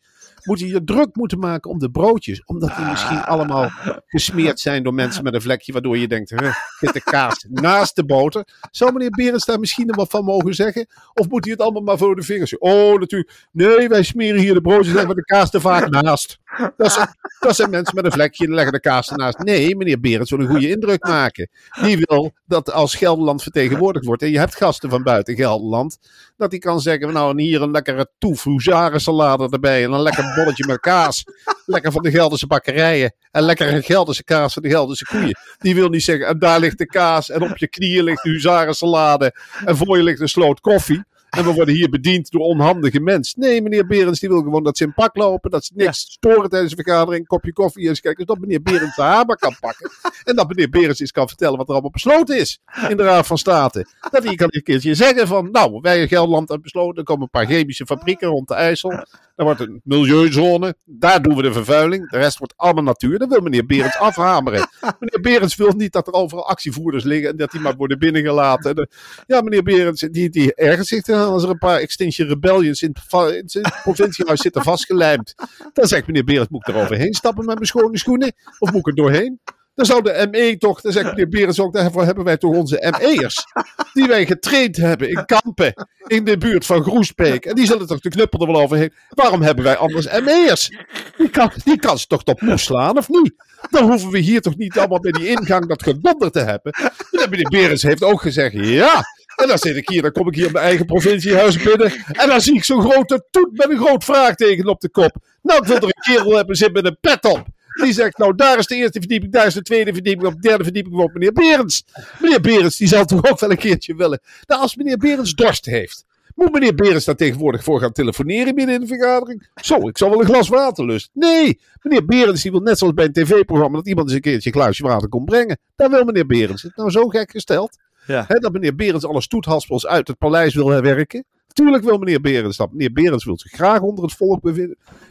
[0.49, 2.43] Moeten je druk moeten maken om de broodjes.
[2.45, 3.71] Omdat die misschien allemaal
[4.07, 5.73] gesmeerd zijn door mensen met een vlekje.
[5.73, 8.45] Waardoor je denkt, huh, zit de kaas naast de boter.
[8.71, 10.87] Zou meneer Berends daar misschien nog wat van mogen zeggen?
[11.15, 12.59] Of moet hij het allemaal maar voor de vingers?
[12.59, 13.47] Oh, natuurlijk.
[13.53, 16.39] Nee, wij smeren hier de broodjes en we de kaas te vaak naast.
[16.77, 17.09] Dat zijn,
[17.39, 19.39] dat zijn mensen met een vlekje en leggen de kaas ernaast.
[19.39, 21.49] Nee, meneer Berends wil een goede indruk maken.
[21.83, 25.99] Die wil dat als Gelderland vertegenwoordigd wordt en je hebt gasten van buiten Gelderland,
[26.37, 30.35] dat hij kan zeggen, nou en hier een lekkere toefroezare salade erbij en een lekker
[30.39, 31.25] bolletje met kaas.
[31.67, 33.15] Lekker van de Gelderse bakkerijen.
[33.31, 35.39] En lekker een Gelderse kaas van de Gelderse koeien.
[35.59, 37.31] Die wil niet zeggen, en daar ligt de kaas.
[37.31, 39.35] En op je knieën ligt de huzarensalade.
[39.65, 41.05] En voor je ligt een sloot koffie.
[41.29, 43.41] En we worden hier bediend door onhandige mensen.
[43.41, 45.51] Nee, meneer Berends, die wil gewoon dat ze in pak lopen.
[45.51, 47.21] Dat ze niks storen tijdens de vergadering.
[47.21, 48.27] Een kopje koffie eens kijken.
[48.27, 49.91] Dus dat meneer Berends de hamer kan pakken.
[50.25, 52.61] En dat meneer Berends eens kan vertellen wat er allemaal besloten is.
[52.89, 53.87] In de Raad van State.
[54.11, 55.51] Dat hij kan een keertje zeggen van.
[55.51, 56.97] Nou, wij in Gelderland hebben besloten.
[56.97, 59.05] Er komen een paar chemische fabrieken rond de IJssel.
[59.39, 60.77] Er wordt een milieuzone.
[60.85, 62.11] Daar doen we de vervuiling.
[62.11, 63.19] De rest wordt allemaal natuur.
[63.19, 64.69] Dat wil meneer Berends afhameren.
[64.81, 67.31] Meneer Berends wil niet dat er overal actievoerders liggen.
[67.31, 68.89] En dat die maar worden binnengelaten.
[69.27, 73.55] Ja, meneer Berends, die, die zich eraan als er een paar Extinction Rebellions in het,
[73.55, 75.35] in het provinciehuis zitten vastgelijmd.
[75.73, 78.33] Dan zegt meneer Berends, moet ik er overheen stappen met mijn schone schoenen?
[78.59, 79.41] Of moet ik er doorheen?
[79.79, 82.95] Dan zou de ME toch, dan zegt meneer Berends ook, daarvoor hebben wij toch onze
[82.99, 83.45] ME'ers.
[83.93, 87.47] Die wij getraind hebben in kampen in de buurt van Groesbeek.
[87.47, 88.93] En die zullen toch de knuppel er wel overheen.
[89.09, 90.69] Waarom hebben wij anders ME'ers?
[91.17, 93.33] Die kan, die kan ze toch tot moes slaan, of niet?
[93.71, 96.73] Dan hoeven we hier toch niet allemaal bij die ingang dat gedonder te hebben.
[97.11, 99.03] En meneer Berends heeft ook gezegd, ja.
[99.37, 101.93] En dan zit ik hier, dan kom ik hier op mijn eigen provinciehuis binnen.
[102.13, 105.17] En dan zie ik zo'n grote toet met een groot vraagteken op de kop.
[105.43, 107.47] Nou, ik wil er een kerel hebben zitten met een pet op.
[107.83, 110.49] Die zegt, nou daar is de eerste verdieping, daar is de tweede verdieping, op de
[110.49, 111.85] derde verdieping woont meneer Berends.
[112.21, 114.21] Meneer Berends, die zal toch ook wel een keertje willen.
[114.47, 118.75] Nou, als meneer Berends dorst heeft, moet meneer Berends daar tegenwoordig voor gaan telefoneren midden
[118.75, 119.49] in de vergadering?
[119.63, 121.11] Zo, ik zal wel een glas water lusten.
[121.15, 124.51] Nee, meneer Berends die wil net zoals bij een tv-programma dat iemand eens een keertje
[124.55, 125.59] een glaasje water komt brengen.
[125.77, 126.53] Daar wil meneer Berends.
[126.53, 127.79] Is het nou zo gek gesteld?
[128.07, 128.27] Ja.
[128.29, 131.25] Dat meneer Berends alle stoethaspels uit het paleis wil werken.
[131.53, 132.73] Tuurlijk wil meneer Berends dat.
[132.73, 134.41] Meneer Berends wil zich graag onder het volk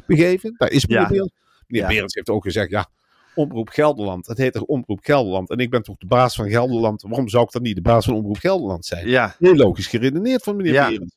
[0.06, 0.56] begeven.
[0.58, 1.10] Daar is meneer Ja.
[1.10, 1.34] Berends.
[1.68, 1.94] Meneer Ja.
[1.94, 2.90] Berends heeft ook gezegd, ja,
[3.36, 4.28] Omroep Gelderland.
[4.28, 5.50] Het heet toch Omroep Gelderland.
[5.50, 7.02] En ik ben toch de baas van Gelderland.
[7.02, 9.08] Waarom zou ik dan niet de baas van Omroep Gelderland zijn?
[9.10, 10.90] Ja, Heel logisch geredeneerd van meneer Ja.
[10.90, 11.16] Berends.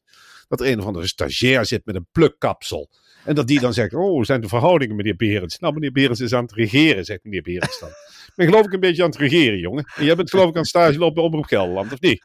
[0.49, 2.89] Dat er een of andere stagiair zit met een plukkapsel.
[3.25, 5.59] En dat die dan zegt, oh, zijn de verhoudingen meneer Berends?
[5.59, 7.89] Nou, meneer Berends is aan het regeren, zegt meneer Berends dan.
[7.89, 9.85] Ik ben geloof ik een beetje aan het regeren, jongen.
[9.97, 12.23] En jij bent geloof ik aan het stage lopen bij Omroep Gelderland, of niet?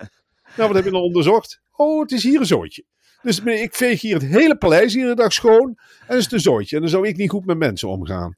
[0.57, 1.61] Nou, wat heb je dan onderzocht?
[1.71, 2.83] Oh, het is hier een zooitje.
[3.25, 5.77] Dus ik veeg hier het hele paleis iedere dag schoon.
[5.99, 6.75] En dat is een zooitje.
[6.75, 8.35] En dan zou ik niet goed met mensen omgaan.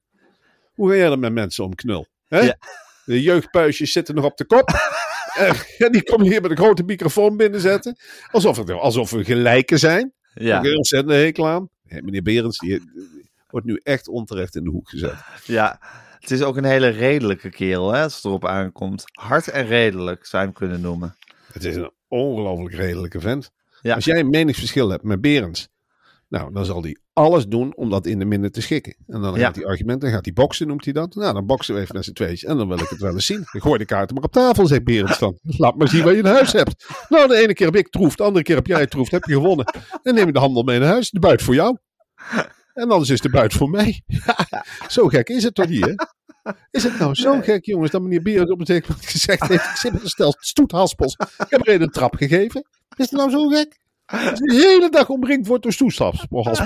[0.73, 2.07] Hoe ga jij dan met mensen om, knul?
[2.27, 2.39] Hè?
[2.39, 2.57] Ja.
[3.05, 4.69] De jeugdpuisjes zitten nog op de kop.
[5.77, 7.95] En die komen hier met een grote microfoon binnenzetten.
[8.31, 10.13] Alsof, het, alsof we gelijken zijn.
[10.33, 11.69] ja, heel ontzettend hekel aan.
[11.83, 12.81] Ja, meneer Berends, die
[13.49, 15.15] wordt nu echt onterecht in de hoek gezet.
[15.43, 15.79] ja.
[16.19, 19.03] Het is ook een hele redelijke kerel, hè, als het erop aankomt.
[19.05, 21.15] Hard en redelijk, zou je hem kunnen noemen.
[21.51, 23.51] Het is een ongelooflijk redelijke vent.
[23.87, 23.95] Ja.
[23.95, 25.67] Als jij een meningsverschil hebt met Berends,
[26.27, 28.95] nou, dan zal hij alles doen om dat in de minder te schikken.
[29.07, 29.45] En dan Ja.
[29.45, 31.15] gaat hij argumenten, gaat hij boksen, noemt hij dat.
[31.15, 33.25] Nou, dan boksen we even naar z'n tweetjes en dan wil ik het wel eens
[33.25, 33.47] zien.
[33.51, 35.37] Dan gooi de kaarten maar op tafel, zegt Berends dan.
[35.41, 36.85] Laat maar zien wat je in huis hebt.
[37.09, 39.33] Nou, de ene keer heb ik troef, de andere keer heb jij troef, heb je
[39.33, 39.65] gewonnen.
[40.03, 41.77] Dan neem je de handel mee naar huis, de buit voor jou.
[42.73, 44.01] En anders is de buit voor mij.
[44.05, 45.93] Ja, zo gek is het toch niet, hè?
[46.71, 49.75] Is het nou zo gek, jongens, dat meneer Berends op het moment gezegd heeft: ik
[49.75, 51.13] zit met een stel stoethaspels.
[51.37, 52.65] Ik heb er een trap gegeven.
[52.97, 53.79] Is het nou zo gek?
[54.33, 56.61] De hele dag omringd wordt door stoethaspels.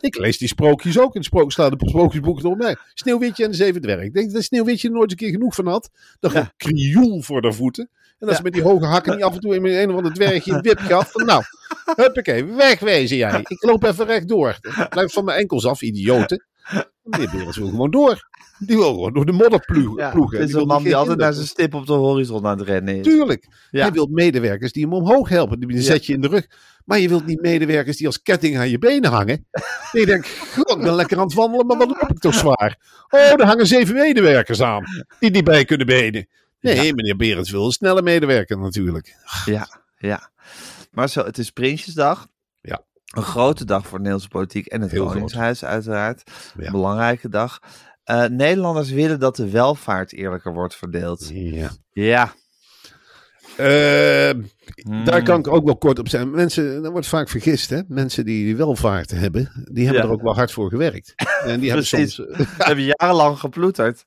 [0.00, 2.76] Ik lees die sprookjes ook in het sprook, staat een sprookjesboek door mij.
[2.94, 4.06] Sneeuwwitje en de zeven dwergen.
[4.06, 5.90] Ik denk dat Sneeuwwitje er nooit een keer genoeg van had.
[6.20, 7.90] Dan gewoon krioel voor de voeten.
[8.18, 10.12] En als ze met die hoge hakken niet af en toe in een of ander
[10.12, 11.10] dwergje een wip gaf.
[11.10, 11.42] Van, nou,
[11.96, 13.40] huppakee, wegwezen jij.
[13.40, 14.58] Ik loop even rechtdoor.
[14.88, 16.46] Blijf van mijn enkels af, idioten.
[17.04, 18.28] Meneer Berends wil gewoon door.
[18.58, 19.96] Die wil gewoon door de modder ploegen.
[19.96, 22.58] Ja, het is Die een man die altijd naar zijn stip op de horizon aan
[22.58, 23.02] het rennen is.
[23.02, 23.48] Tuurlijk.
[23.70, 23.82] Ja.
[23.82, 25.60] Hij wil medewerkers die hem omhoog helpen.
[25.60, 26.46] Die zet je in de rug.
[26.84, 29.46] Maar je wilt niet medewerkers die als ketting aan je benen hangen.
[29.92, 32.78] En je denkt, ik ben lekker aan het wandelen, maar wat loop ik toch zwaar.
[33.08, 34.84] Oh, er hangen zeven medewerkers aan.
[35.18, 36.28] Die niet bij kunnen benen.
[36.60, 39.16] Nee, meneer Berends wil een snelle medewerker natuurlijk.
[39.44, 40.30] Ja, ja.
[40.90, 42.26] Maar zo, het is Prinsjesdag.
[43.14, 45.12] Een grote dag voor de Nederlandse politiek en het Heel groot.
[45.12, 46.22] Koningshuis uiteraard.
[46.58, 46.70] Ja.
[46.70, 47.58] Belangrijke dag.
[48.04, 51.30] Eh, Nederlanders willen dat de welvaart eerlijker wordt verdeeld.
[51.32, 51.70] Ja.
[51.92, 52.32] Ja.
[53.56, 54.30] Eh,
[54.82, 55.04] Hmm.
[55.04, 56.30] Daar kan ik ook wel kort op zijn.
[56.30, 57.80] Mensen, dat wordt vaak vergist, hè?
[57.88, 60.08] Mensen die welvaart hebben, die hebben Ja.
[60.08, 61.14] er ook wel hard voor gewerkt.
[61.44, 62.14] En die hebben soms.
[62.14, 64.04] Ze hebben jarenlang geploeterd.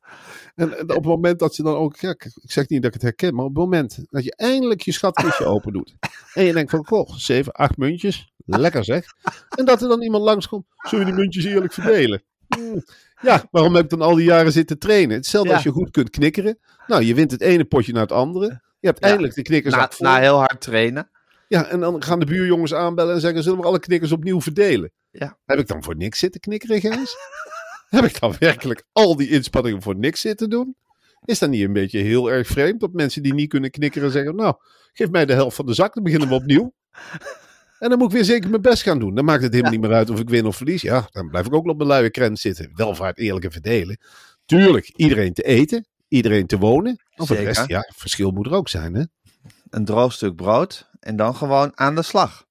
[0.58, 3.02] En, op het moment dat ze dan ook, ja, ik zeg niet dat ik het
[3.02, 5.96] herken, maar op het moment dat je eindelijk je schatkistje open doet.
[6.34, 9.06] En je denkt van, goh, zeven, acht muntjes, lekker zeg.
[9.58, 12.24] En dat er dan iemand langskomt, zullen we die muntjes eerlijk verdelen?
[12.48, 12.84] Hmm,
[13.22, 15.16] Ja, waarom heb ik dan al die jaren zitten trainen?
[15.16, 15.56] Hetzelfde Ja.
[15.56, 16.60] als je goed kunt knikkeren.
[16.88, 18.62] Nou, je wint het ene potje na het andere.
[18.80, 19.08] Je hebt Ja.
[19.08, 21.10] eindelijk de knikkers Na, na heel hard trainen.
[21.48, 24.92] Ja, en dan gaan de buurjongens aanbellen en zeggen, zullen we alle knikkers opnieuw verdelen?
[25.12, 25.38] Ja.
[25.46, 27.16] Heb ik dan voor niks zitten knikkeren, Gijs?
[27.90, 30.76] Heb ik dan werkelijk al die inspanningen voor niks zitten doen?
[31.26, 34.36] Is dat niet een beetje heel erg vreemd dat mensen die niet kunnen knikkeren zeggen,
[34.36, 34.56] nou,
[34.94, 36.74] geef mij de helft van de zak, dan beginnen we opnieuw.
[37.80, 39.16] En dan moet ik weer zeker mijn best gaan doen.
[39.16, 40.82] Dan maakt het helemaal niet meer uit of ik win of verlies.
[40.82, 42.72] Ja, dan blijf ik ook nog op mijn luie krent zitten.
[42.74, 44.00] Welvaart eerlijk en verdelen.
[44.46, 47.04] tuurlijk, iedereen te eten, iedereen te wonen.
[47.16, 49.04] Of het rest, ja, verschil moet er ook zijn, hè?
[49.70, 52.46] Een droog stuk brood en dan gewoon aan de slag.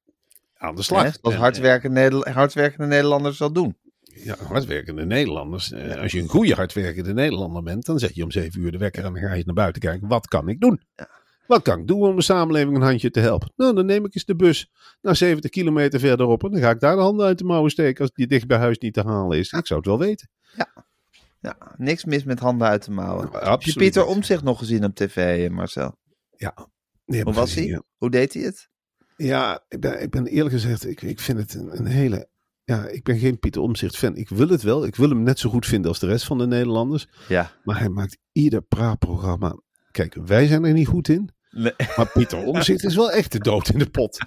[0.56, 1.02] Aan de slag.
[1.02, 1.10] Hè?
[1.20, 3.76] Zoals En, hardwerkende, Nederla- hardwerkende Nederlanders dat doen.
[4.24, 5.72] Ja, hardwerkende Nederlanders.
[5.72, 8.78] Eh, Als je een goede hardwerkende Nederlander bent, dan zet je om zeven uur de
[8.78, 10.08] wekker en dan ga je naar buiten kijken.
[10.08, 10.80] Wat kan ik doen?
[10.96, 11.08] Ja.
[11.46, 13.52] Wat kan ik doen om de samenleving een handje te helpen?
[13.56, 16.80] Nou, dan neem ik eens de bus naar 70 kilometer verderop en dan ga ik
[16.80, 19.38] daar de handen uit de mouwen steken als die dicht bij huis niet te halen
[19.38, 19.52] is.
[19.52, 20.28] Ik zou het wel weten.
[21.40, 23.28] Ja, niks mis met handen uit de mouwen.
[23.32, 23.72] Heb je.
[23.72, 24.04] Pieter.
[24.04, 25.98] Omtzigt nog gezien op tv, eh, Marcel?
[26.36, 26.54] Ja.
[27.04, 27.72] Hoe was gezien, hij?
[27.72, 27.82] ja.
[27.96, 28.68] Hoe deed hij het?
[29.16, 32.28] Ja, ik ben, ik ben eerlijk gezegd, ik, ik vind het een, een hele...
[32.66, 34.16] Ja, ik ben geen Pieter Omzicht fan.
[34.16, 34.86] Ik wil het wel.
[34.86, 37.06] Ik wil hem net zo goed vinden als de rest van de Nederlanders.
[37.28, 37.50] Ja.
[37.64, 39.60] Maar hij maakt ieder praatprogramma.
[39.90, 41.30] Kijk, wij zijn er niet goed in.
[41.50, 41.72] Nee.
[41.96, 44.18] Maar Pieter Omzicht is wel echt de dood in de pot.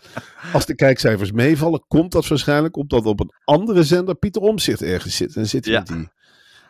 [0.54, 5.15] Als de kijkcijfers meevallen, komt dat waarschijnlijk omdat op een andere zender Pieter Omzicht ergens
[5.15, 5.36] zit.
[5.36, 5.82] En zit hij, Ja.
[5.82, 6.10] die,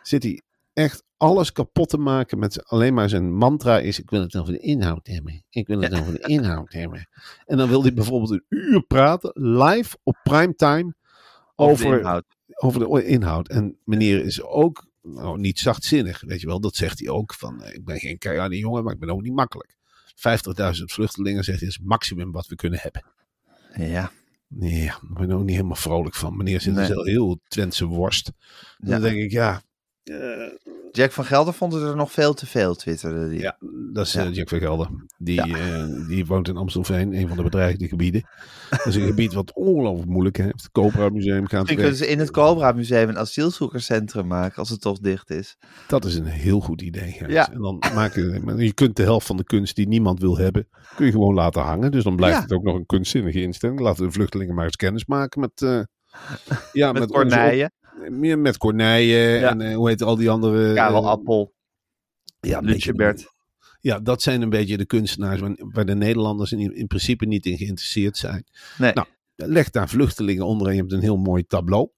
[0.02, 4.20] zit hij echt alles kapot te maken met alleen maar zijn mantra is ik wil
[4.20, 5.44] het over de inhoud hebben.
[5.50, 7.08] Ik wil het over de inhoud hebben.
[7.46, 10.94] En dan wil hij bijvoorbeeld een uur praten, live op primetime,
[11.60, 12.24] Over de inhoud.
[12.54, 13.48] over de inhoud.
[13.48, 16.60] En meneer is ook nou, niet zachtzinnig, weet je wel.
[16.60, 17.34] Dat zegt hij ook.
[17.34, 19.76] Van, eh, ik ben geen keiharde jongen, maar ik ben ook niet makkelijk.
[20.14, 23.04] 50.000 vluchtelingen, zegt hij, is het maximum wat we kunnen hebben.
[23.74, 24.10] Ja.
[24.48, 26.36] Nee, daar ben ik ook niet helemaal vrolijk van.
[26.36, 26.86] Meneer zit Nee.
[26.86, 28.32] dus heel, heel Twentse worst.
[28.78, 28.88] Ja.
[28.90, 29.62] Dan denk ik, ja,
[30.92, 33.40] Jack van Gelder vond het er nog veel te veel, twitterde die.
[33.40, 33.56] ja
[33.92, 34.24] dat is Ja.
[34.24, 34.88] eh, Jack van Gelder.
[35.18, 35.46] Die, Ja.
[35.46, 38.22] eh, die woont in Amstelveen, een van de bedreigde gebieden.
[38.70, 40.62] Dat is een gebied wat ongelooflijk moeilijk heeft.
[40.62, 41.76] Het Cobra Museum gaat Misschien weg.
[41.76, 45.56] kunnen ze in het Cobra Museum een asielzoekerscentrum maken als het toch dicht is.
[45.86, 47.16] Dat is een heel goed idee.
[47.28, 47.52] Ja.
[47.52, 50.68] En dan maken, maar je kunt de helft van de kunst die niemand wil hebben,
[50.96, 51.90] kun je gewoon laten hangen.
[51.90, 53.80] Dus dan blijft het ook nog een kunstzinnige instelling.
[53.80, 55.80] Laten de vluchtelingen maar eens kennis maken met, eh
[56.72, 59.50] ja, Met, Corneille, op- meer met Corneille Ja.
[59.50, 60.74] en eh, hoe heet al die andere.
[60.74, 61.52] Karel eh, Appel,
[62.40, 63.38] ja, een Lutje beetje- Bert.
[63.80, 67.46] Ja, dat zijn een beetje de kunstenaars waar, waar de Nederlanders in, in principe niet
[67.46, 68.44] in geïnteresseerd zijn.
[68.78, 68.92] Nee.
[68.92, 71.88] Nou, Leg daar vluchtelingen onder en je hebt een heel mooi tableau.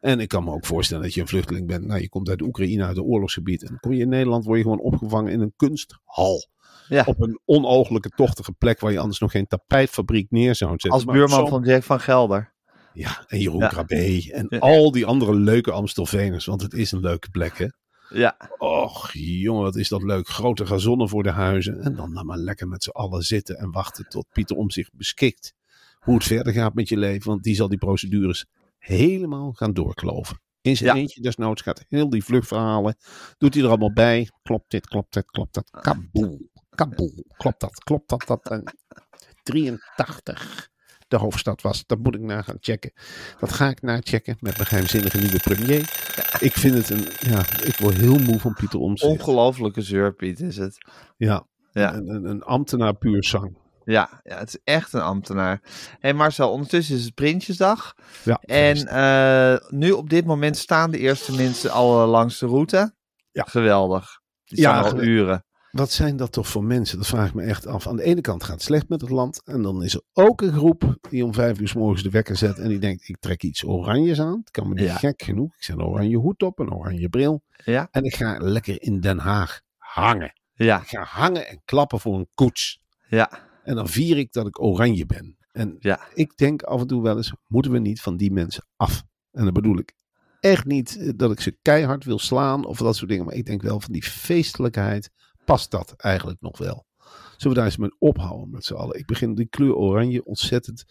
[0.00, 1.84] En ik kan me ook voorstellen dat je een vluchteling bent.
[1.86, 3.62] Nou, je komt uit Oekraïne, uit een oorlogsgebied.
[3.62, 6.48] En dan kom je in Nederland, word je gewoon opgevangen in een kunsthal.
[6.88, 7.02] Ja.
[7.06, 10.90] Op een onooglijke, tochtige plek waar je anders nog geen tapijtfabriek neer zou zetten.
[10.90, 12.53] als buurman van Jack van Gelder.
[12.94, 13.68] Ja, en Jeroen Ja.
[13.68, 14.30] Krabbe.
[14.32, 14.58] En Ja.
[14.58, 16.44] al die andere leuke Amstelveners.
[16.44, 17.66] Want het is een leuke plek, hè.
[18.08, 20.28] Ja, Och, jongen, wat is dat leuk.
[20.28, 21.80] Grote gazonnen voor de huizen.
[21.80, 24.90] En dan dan maar lekker met z'n allen zitten en wachten tot Pieter om zich
[24.92, 25.54] beschikt.
[26.00, 27.30] Hoe het verder gaat met je leven.
[27.30, 28.46] Want die zal die procedures
[28.78, 30.40] helemaal gaan doorkloven.
[30.60, 31.00] In zijn Ja.
[31.00, 32.96] eentje desnoods gaat heel die vluchtverhalen.
[33.38, 34.28] Doet hij er allemaal bij.
[34.42, 35.70] Klopt dit, klopt dit, klopt dat.
[35.80, 37.24] Kaboel, kaboel.
[37.36, 38.24] Klopt dat, klopt dat.
[38.26, 38.48] dat.
[38.50, 38.62] En
[39.42, 40.70] 83
[41.08, 41.86] de hoofdstad was.
[41.86, 42.92] Dat moet ik na gaan checken.
[43.40, 45.80] Dat ga ik nachecken met mijn geheimzinnige nieuwe premier.
[46.40, 49.10] Ik vind het een, ja, ik word heel moe van Pieter Omtzigt.
[49.12, 50.78] ongelofelijke zeurpiet is het.
[51.16, 51.94] Ja, Ja.
[51.94, 53.56] Een, een, een ambtenaar puur zang.
[53.84, 55.60] Ja, ja, het is echt een ambtenaar.
[55.62, 55.68] Hé
[56.00, 57.94] hey Marcel, ondertussen is het Prinsjesdag.
[58.22, 62.46] Ja, En eh, nu op dit moment staan de eerste mensen al eh, langs de
[62.46, 62.94] route.
[63.32, 63.44] Ja.
[63.48, 64.20] Geweldig.
[64.44, 65.08] Die Ja, staan al geweldig.
[65.10, 65.44] uren.
[65.74, 66.98] Wat zijn dat toch voor mensen?
[66.98, 67.86] Dat vraag ik me echt af.
[67.88, 69.42] Aan de ene kant gaat het slecht met het land.
[69.44, 72.36] En dan is er ook een groep die om vijf uur s morgens de wekker
[72.36, 72.58] zet.
[72.58, 74.38] En die denkt, ik trek iets oranjes aan.
[74.38, 74.96] Het kan me niet Ja.
[74.96, 75.54] gek genoeg.
[75.56, 77.42] Ik zet een oranje hoed op, een oranje bril.
[77.64, 77.88] Ja?
[77.90, 80.32] En ik ga lekker in Den Haag hangen.
[80.54, 82.80] Ja, Ik ga hangen en klappen voor een koets.
[83.08, 83.30] ja,
[83.64, 85.36] En dan vier ik dat ik oranje ben.
[85.52, 86.00] En ja.
[86.14, 89.02] ik denk af en toe wel eens, moeten we niet van die mensen af?
[89.32, 89.92] En dan bedoel ik
[90.40, 93.24] echt niet dat ik ze keihard wil slaan of dat soort dingen.
[93.24, 95.10] Maar ik denk wel van die feestelijkheid
[95.44, 96.86] past dat eigenlijk nog wel.
[97.36, 98.98] Zullen we daar eens mee ophouden met z'n allen?
[98.98, 100.84] Ik begin die kleur oranje ontzettend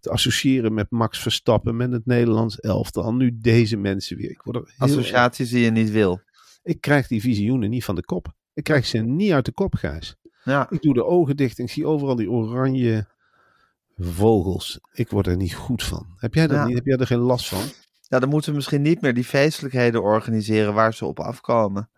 [0.00, 3.14] te associëren met Max Verstappen, met het Nederlands elftal.
[3.14, 4.30] Nu deze mensen weer.
[4.30, 6.20] Ik, word er Associaties die je niet wil.
[6.62, 8.32] ik krijg die visioenen niet van de kop.
[8.54, 10.16] Ik krijg ze niet uit de kop, Gijs.
[10.44, 13.06] Ja, Ik doe de ogen dicht en ik zie overal die oranje
[13.96, 14.80] vogels.
[14.92, 16.06] Ik word er niet goed van.
[16.16, 16.64] Heb jij dat Ja.
[16.66, 16.74] niet?
[16.74, 17.62] Heb jij er geen last van?
[18.00, 21.90] ja, dan moeten we misschien niet meer die feestelijkheden organiseren waar ze op afkomen.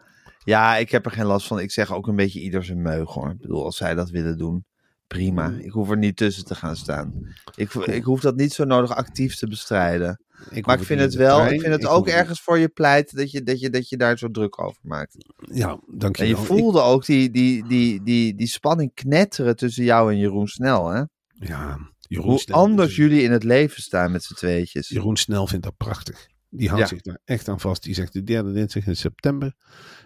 [0.44, 1.58] Ja, ik heb er geen last van.
[1.58, 3.30] Ik zeg ook een beetje ieder zijn meug hoor.
[3.30, 4.64] Ik bedoel, als zij dat willen doen,
[5.06, 5.48] prima.
[5.48, 5.58] Mm.
[5.58, 7.12] Ik hoef er niet tussen te gaan staan.
[7.54, 10.20] Ik, ik hoef dat niet zo nodig actief te bestrijden.
[10.50, 13.16] Ik Maar ik vind het wel, ik vind het Ik ook ergens voor je pleit
[13.16, 15.16] dat je, dat je, dat je daar zo druk over maakt.
[15.52, 16.44] Ja, dank je En je wel.
[16.44, 20.88] voelde ook die, die, die, die, die spanning knetteren tussen jou en Jeroen Snel.
[20.88, 21.02] Hè?
[21.32, 24.88] Ja, Jeroen Hoe Snel, anders jullie in het leven staan met z'n tweetjes.
[24.88, 26.28] Jeroen Snel vindt dat prachtig.
[26.50, 26.88] Die houdt Ja.
[26.88, 27.82] zich daar echt aan vast.
[27.82, 29.54] Die zegt de derde dinsdag in september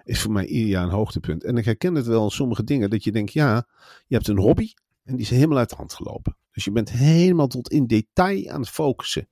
[0.04, 1.44] is voor mij ieder jaar een hoogtepunt.
[1.44, 3.66] En ik herken het wel in sommige dingen dat je denkt, ja,
[4.06, 4.72] je hebt een hobby
[5.04, 6.36] en die is helemaal uit de hand gelopen.
[6.52, 9.28] Dus je bent helemaal tot in detail aan het focussen.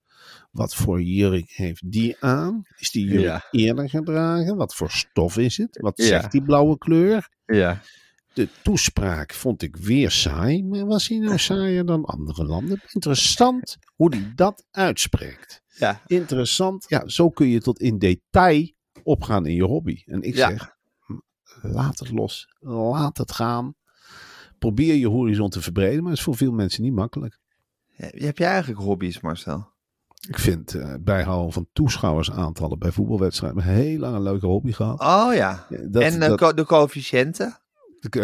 [0.50, 2.62] Wat voor jurk heeft die aan?
[2.78, 3.44] Is die jurk Ja.
[3.50, 4.56] eerder gedragen?
[4.56, 5.78] Wat voor stof is het?
[5.80, 6.04] Wat Ja.
[6.04, 7.28] zegt die blauwe kleur?
[7.46, 7.80] Ja.
[8.34, 10.64] De toespraak vond ik weer saai.
[10.64, 12.80] Maar was hij nou saaier dan andere landen?
[12.92, 15.62] Interessant hoe hij dat uitspreekt.
[15.68, 16.00] Ja.
[16.06, 16.84] Interessant.
[16.88, 18.70] Ja, zo kun je tot in detail
[19.02, 20.02] opgaan in je hobby.
[20.04, 20.48] En ik Ja.
[20.48, 20.76] zeg,
[21.62, 22.48] laat het los.
[22.60, 23.74] Laat het gaan.
[24.58, 25.98] Probeer je horizon te verbreden.
[26.00, 27.38] Maar dat is voor veel mensen niet makkelijk.
[27.96, 29.70] Heb jij eigenlijk hobby's, Marcel?
[30.28, 35.00] Ik vind het bijhouden van toeschouwersaantallen bij voetbalwedstrijden een heel lang een leuke hobby gehad.
[35.00, 35.66] Oh ja.
[35.88, 37.61] Dat- en dat- co- de coëfficiënten?
[38.10, 38.20] De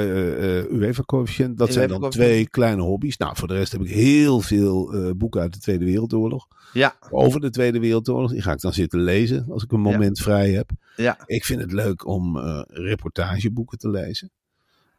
[0.71, 3.17] eh, UEFA-coëfficiënt, dat zijn dan twee kleine hobby's.
[3.17, 6.47] Nou, voor de rest heb ik heel veel boeken uit de Tweede Wereldoorlog.
[6.73, 6.97] Ja.
[7.11, 8.31] Over de Tweede Wereldoorlog.
[8.31, 9.91] Die ga ik dan zitten lezen als ik een Ja.
[9.91, 10.71] moment vrij heb.
[10.97, 11.19] Ja.
[11.27, 12.39] Ik vind het leuk om
[12.69, 14.31] reportageboeken te lezen.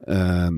[0.05, 0.55] Ehm,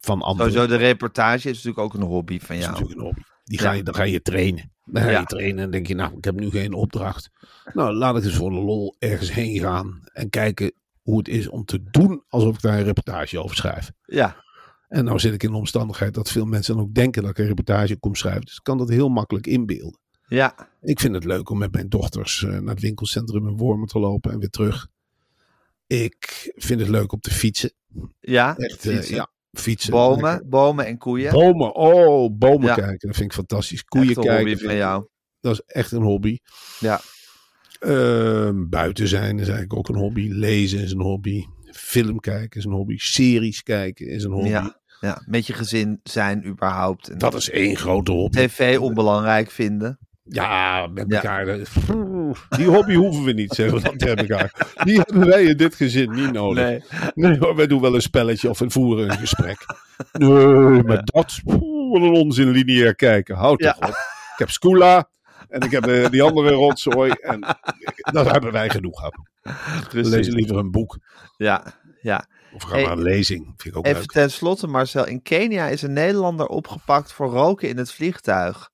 [0.00, 2.70] van andere Sowieso de reportage is natuurlijk ook een hobby van dat is jou.
[2.72, 3.20] natuurlijk een hobby.
[3.44, 4.70] Die ga je, dan ga je trainen.
[4.84, 5.20] Dan ga Ja.
[5.20, 7.30] je trainen en denk je, nou, ik heb nu geen opdracht.
[7.72, 10.00] Nou, laat ik eens voor de lol ergens heen gaan.
[10.12, 10.72] En kijken
[11.08, 13.90] hoe het is om te doen alsof ik daar een reportage over schrijf.
[14.02, 14.44] Ja.
[14.88, 17.38] En nou zit ik in de omstandigheid dat veel mensen dan ook denken dat ik
[17.38, 18.44] een reportage kom schrijven.
[18.44, 20.00] Dus ik kan dat heel makkelijk inbeelden.
[20.26, 20.68] Ja.
[20.80, 23.98] Ik vind het leuk om met mijn dochters eh, naar het winkelcentrum in Wormen te
[23.98, 24.88] lopen en weer terug.
[25.86, 27.72] Ik vind het leuk om te fietsen.
[28.20, 28.56] Ja.
[28.56, 29.14] Echt, eh, Fietsen.
[29.14, 29.90] ja, fietsen.
[29.90, 31.32] Bomen, bomen en koeien.
[31.32, 32.74] Bomen, oh, bomen Ja.
[32.74, 33.08] kijken.
[33.08, 33.84] Dat vind ik fantastisch.
[33.84, 34.58] Koeien kijken.
[34.58, 35.06] van jou.
[35.40, 36.38] Dat is echt een hobby.
[36.80, 37.00] Ja.
[37.80, 40.28] Ehm, buiten zijn is eigenlijk ook een hobby.
[40.30, 41.44] Lezen is een hobby.
[41.72, 42.96] Film kijken is een hobby.
[42.96, 44.48] Series kijken is een hobby.
[44.48, 44.76] Ja.
[45.00, 45.22] Ja.
[45.26, 47.08] Met je gezin zijn überhaupt.
[47.08, 48.46] En Dat is één grote hobby.
[48.46, 49.98] TV onbelangrijk vinden.
[50.22, 51.14] Ja, met Ja.
[51.16, 51.44] elkaar.
[51.46, 51.68] dat-
[52.48, 54.52] Die hobby hoeven we niet, zeggen we dan tegen elkaar.
[54.84, 56.64] Die hebben wij in dit gezin niet nodig.
[56.64, 56.82] Nee.
[57.14, 59.56] Nee hoor, wij doen wel een spelletje of we voeren een gesprek.
[60.12, 63.36] Nee, maar dat, wat een onzin lineair kijken.
[63.36, 63.88] Houd toch op.
[63.88, 65.08] Ik heb Scula
[65.48, 67.10] en ik heb eh, die andere rotzooi.
[67.10, 67.40] En
[68.12, 69.16] dat hebben wij genoeg gehad.
[69.42, 70.12] We Precies.
[70.12, 70.98] lezen liever een boek.
[71.36, 71.62] Ja.
[72.00, 72.26] Ja.
[72.52, 73.44] Of we gaan Hey, naar een lezing.
[73.44, 74.10] Vind ik ook Even leuk.
[74.10, 75.06] tenslotte, Marcel.
[75.06, 78.70] In Kenia is een Nederlander opgepakt voor roken in het vliegtuig.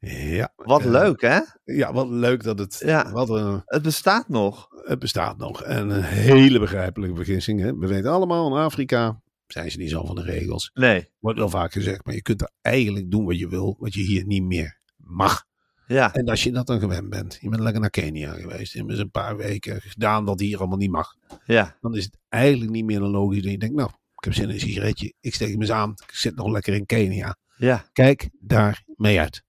[0.00, 1.38] Ja, Wat eh, leuk, hè?
[1.64, 2.82] Ja, wat leuk dat het...
[2.84, 3.10] Ja.
[3.12, 4.68] Wat een, Het bestaat nog.
[4.84, 5.62] het bestaat nog.
[5.62, 7.60] En een hele begrijpelijke vergissing.
[7.60, 7.76] Hè?
[7.78, 10.70] We weten allemaal, in Afrika zijn ze niet zo van de regels.
[10.74, 11.08] Nee.
[11.18, 14.02] Wordt wel vaak gezegd, maar je kunt er eigenlijk doen wat je wil, wat je
[14.02, 15.44] hier niet meer mag.
[15.88, 16.14] Ja.
[16.14, 18.98] En als je dat dan gewend bent, je bent lekker naar Kenia geweest, je hebt
[18.98, 21.14] een paar weken gedaan dat hier allemaal niet mag,
[21.46, 21.76] Ja.
[21.80, 24.48] dan is het eigenlijk niet meer dan logisch dat je denkt, nou, ik heb zin
[24.48, 27.36] in een sigaretje, ik steek hem eens aan, ik zit nog lekker in Kenia.
[27.56, 27.84] Ja.
[27.92, 29.42] Kijk daar mee uit.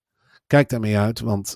[0.47, 1.55] Kijk daarmee uit, want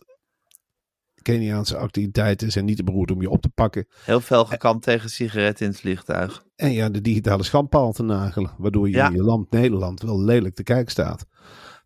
[1.22, 3.88] Keniaanse activiteiten zijn niet te beroerd om je op te pakken.
[4.04, 6.44] Heel veel gekampt tegen sigaretten in het vliegtuig.
[6.56, 8.52] En ja, de digitale schandpaal te nagelen.
[8.58, 9.08] Waardoor je Ja.
[9.08, 11.26] in je land Nederland wel lelijk te kijken staat.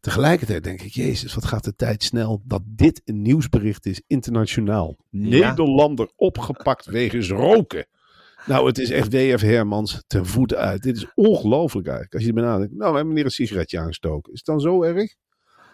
[0.07, 4.95] Tegelijkertijd denk ik, Jezus, wat gaat de tijd snel dat dit een nieuwsbericht is internationaal.
[5.09, 7.87] Nederlander opgepakt wegens roken.
[8.45, 10.83] Nou, het is echt WF Hermans ten voeten uit.
[10.83, 12.15] Dit is ongelooflijk eigenlijk.
[12.15, 12.73] Als je erbij nadenkt.
[12.73, 14.33] Nou, we hebben meneer een sigaretje aangestoken.
[14.33, 15.15] Is het dan zo erg?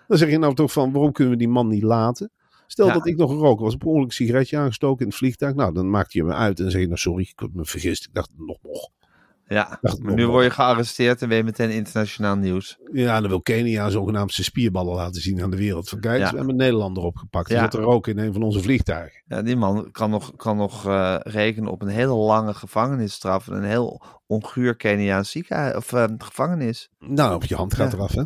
[0.08, 2.32] Dan zeg je nou toch van, waarom kunnen we die man niet laten?
[2.68, 2.94] Stel Ja.
[2.94, 5.56] dat ik nog een roker was, op ongeluk een sigaretje aangestoken in het vliegtuig.
[5.56, 8.06] Nou, dan maakt je me uit en zeg je, nou sorry, ik heb me vergist.
[8.06, 8.90] Ik dacht nog nog.
[9.48, 9.80] Ja.
[10.02, 12.78] Maar nu word je gearresteerd en ben je meteen internationaal nieuws.
[12.92, 15.90] Ja, dan wil Kenia zogenaamd zijn spierballen laten zien aan de wereld.
[15.90, 16.30] Van kijk, Ja.
[16.30, 17.48] we hebben een Nederlander opgepakt.
[17.48, 17.62] Die Ja.
[17.62, 19.22] zat te roken in een van onze vliegtuigen.
[19.26, 23.48] Ja, die man kan nog, kan nog eh, rekenen op een hele lange gevangenisstraf.
[23.48, 26.90] en Een heel onguur Keniaans ziekenhuis of eh, gevangenis.
[27.00, 27.98] Nou, op je hand gaat Ja.
[27.98, 28.24] eraf, hè?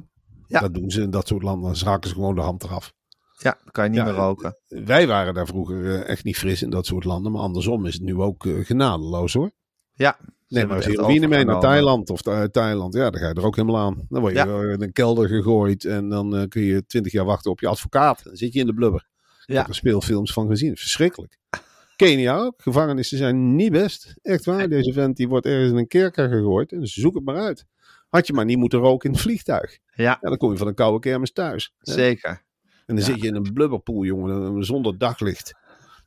[0.48, 0.60] Ja.
[0.60, 1.74] Dat doen ze in dat soort landen.
[1.74, 2.94] Dan raken ze gewoon de hand eraf.
[3.40, 4.58] Ja, dan kan je niet meer roken.
[4.68, 7.32] Wij waren daar vroeger eh, echt niet fris in dat soort landen.
[7.32, 9.52] Maar andersom is het nu ook eh, genadeloos, hoor.
[9.94, 10.18] Ja.
[10.48, 11.60] Nee, maar echt heroïne mee naar.
[11.60, 14.06] Thailand of uit Thailand, ja, dan ga je er ook helemaal aan.
[14.10, 14.46] Dan word je Ja.
[14.62, 17.68] eh, in een kelder gegooid en dan eh, kun je twintig jaar wachten op je
[17.68, 18.24] advocaat.
[18.24, 19.08] Dan zit je in de blubber.
[19.46, 19.60] Ik Ja.
[19.60, 20.76] heb er speelfilms van gezien.
[20.78, 21.38] Verschrikkelijk.
[21.96, 22.62] Kenia ook.
[22.62, 24.14] Gevangenissen zijn niet best.
[24.22, 24.70] Echt waar.
[24.70, 26.72] Deze vent die wordt ergens in een kerker gegooid.
[26.72, 27.66] En zoek het maar uit.
[28.10, 29.78] Had je maar niet moeten roken in het vliegtuig.
[29.94, 31.74] Ja, Ja, dan kom je van een koude kermis thuis.
[31.80, 31.94] hè.
[31.94, 32.30] zeker.
[32.86, 33.04] En dan Ja.
[33.04, 34.64] zit je in een blubberpoel, jongen.
[34.64, 35.54] Zonder daglicht.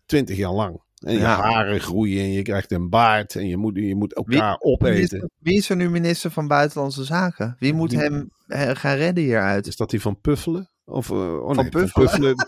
[0.07, 0.83] Twintig jaar lang.
[1.01, 3.35] En je haren groeien en je krijgt een baard.
[3.37, 5.31] En je moet, je moet elkaar Wie opeten.
[5.39, 7.57] wie is er nu minister van Buitenlandse Zaken?
[7.59, 9.67] Wie moet hem eh, gaan redden hieruit?
[9.67, 10.71] Is dat die van Puffelen?
[10.85, 12.35] Of, eh, oh Van nee, Puffelen?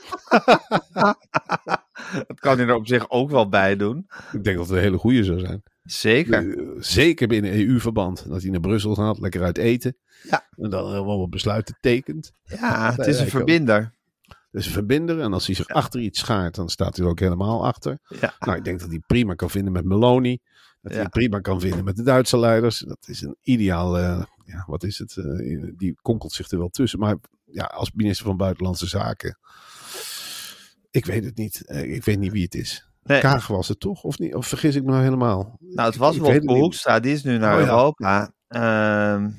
[2.27, 4.07] Dat kan hij er op zich ook wel bij doen.
[4.33, 5.63] Ik denk dat het een hele goede zou zijn.
[5.83, 6.59] Zeker.
[6.59, 8.29] Eh, Zeker binnen EU-verband.
[8.29, 9.97] Dat hij naar Brussel gaat, lekker uit eten.
[10.23, 10.49] Ja.
[10.57, 12.33] En dan helemaal wat besluiten tekent.
[12.43, 13.95] Ja, het is een verbinder.
[14.53, 15.21] Dus verbinder.
[15.21, 17.99] En als hij zich achter iets schaart, dan staat hij er ook helemaal achter.
[18.21, 18.35] Ja.
[18.39, 20.39] Nou, ik denk dat hij prima kan vinden met Meloni.
[20.81, 21.09] Dat hij Ja.
[21.09, 22.79] prima kan vinden met de Duitse leiders.
[22.79, 25.17] Dat is een ideaal, ja, wat is het?
[25.17, 25.25] eh,
[25.77, 26.99] die konkelt zich er wel tussen.
[26.99, 29.39] Maar ja, als minister van Buitenlandse Zaken
[30.91, 31.67] Ik weet het niet.
[31.67, 32.87] Eh, Ik weet niet wie het is.
[33.03, 33.21] Nee.
[33.21, 34.03] Kaag was het toch?
[34.03, 34.35] Of, niet?
[34.35, 35.57] of vergis ik me nou helemaal?
[35.61, 36.57] Nou, het was wel.
[36.59, 37.61] Hoekstra, die is nu naar Oh.
[37.61, 38.33] Europa.
[38.49, 39.31] Ehm,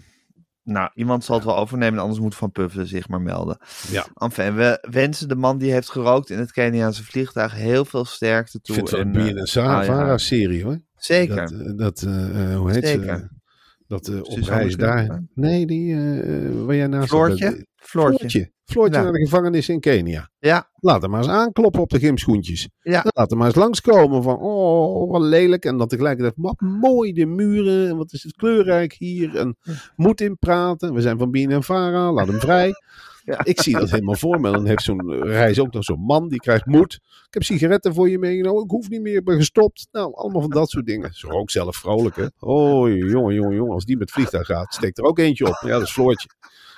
[0.64, 3.57] nou, iemand zal het wel overnemen, anders moet Van Puffelen zich maar melden.
[3.91, 4.05] Ja.
[4.14, 8.57] Enfin, we wensen de man die heeft gerookt in het Keniaanse vliegtuig heel veel sterkte
[8.57, 8.76] Ik toe.
[8.76, 9.93] vind het een eh, en Sarah ah, ja.
[9.93, 10.82] Vara serie hoor.
[10.95, 11.36] Zeker.
[11.36, 13.18] Dat, eh, dat eh, hoe heet Zeker.
[13.18, 13.41] ze?
[13.88, 15.24] Dat eh, op reis daar.
[15.34, 17.66] Nee, die eh, waar jij naast Floortje.
[17.76, 18.51] Floortje.
[18.66, 19.03] Floortje Ja.
[19.03, 20.30] naar de gevangenis in Kenia.
[20.39, 22.70] Ja, Laat hem maar eens aankloppen op de gymschoentjes.
[22.82, 23.01] ja.
[23.05, 25.66] Laat hem maar eens langskomen van, oh, wat lelijk.
[25.66, 27.89] En dan tegelijkertijd, wat mooi de muren.
[27.89, 29.36] En wat is het kleurrijk hier.
[29.36, 29.57] En
[29.95, 30.93] moet in praten.
[30.93, 32.72] We zijn van Bien en Vara, laat hem vrij.
[33.26, 33.43] Ja.
[33.43, 34.47] Ik zie dat helemaal voor me.
[34.47, 36.93] En dan heeft zo'n reis ook nog zo'n man die krijgt moed.
[37.28, 38.64] Ik heb sigaretten voor je meegenomen.
[38.64, 39.88] Ik hoef niet meer, ik ben gestopt.
[39.91, 41.14] Nou, allemaal van dat soort dingen.
[41.14, 42.26] Ze ook zelf vrolijk, hè.
[42.39, 43.74] Oh, jongen, jongen, jongen.
[43.74, 45.57] Als die met vliegtuig gaat, steekt er ook eentje op.
[45.61, 46.28] Ja, dat is Floortje.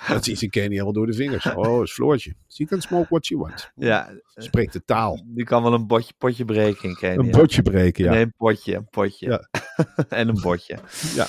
[0.08, 1.46] Dat ziet ze in Kenia wel door de vingers.
[1.54, 2.34] Oh, is Floortje.
[2.48, 3.70] She can smoke what she wants.
[3.74, 4.08] ja.
[4.34, 5.22] Spreekt de taal.
[5.26, 7.18] Die kan wel een botje, potje breken in Kenia.
[7.18, 8.10] Een botje breken, ja.
[8.10, 9.26] Nee, een potje, een potje.
[9.26, 9.48] Ja.
[10.08, 10.78] en een botje.
[11.14, 11.26] Ja.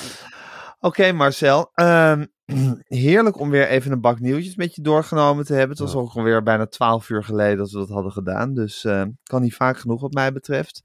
[0.80, 1.72] Oké, Marcel.
[1.74, 2.26] ehm,
[2.84, 5.70] heerlijk om weer even een bak nieuwtjes met je doorgenomen te hebben.
[5.70, 6.00] Het was Ja.
[6.00, 8.54] ook alweer bijna twaalf uur geleden dat we dat hadden gedaan.
[8.54, 10.84] Dus eh, kan niet vaak genoeg wat mij betreft.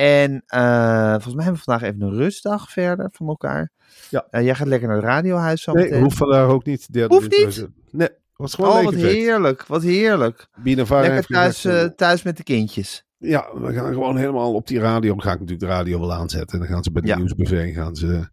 [0.00, 3.70] En eh, volgens mij hebben we vandaag even een rustdag verder van elkaar.
[4.10, 4.26] Ja.
[4.30, 6.02] Eh, jij gaat lekker naar het radiohuis zo Nee, meteen.
[6.02, 6.88] hoeft vandaag ook niet.
[7.06, 7.68] Hoeft niet?
[7.90, 9.66] Nee, was gewoon oh, wat heerlijk.
[9.66, 10.48] Wat heerlijk.
[10.64, 13.04] Lekker thuis, eh, thuis met de kindjes.
[13.16, 15.10] Ja, we gaan gewoon helemaal op die radio.
[15.10, 16.52] Dan ga ik natuurlijk de radio wel aanzetten.
[16.52, 17.16] En dan gaan ze bij de Ja.
[17.16, 18.28] nieuwsbv gaan ze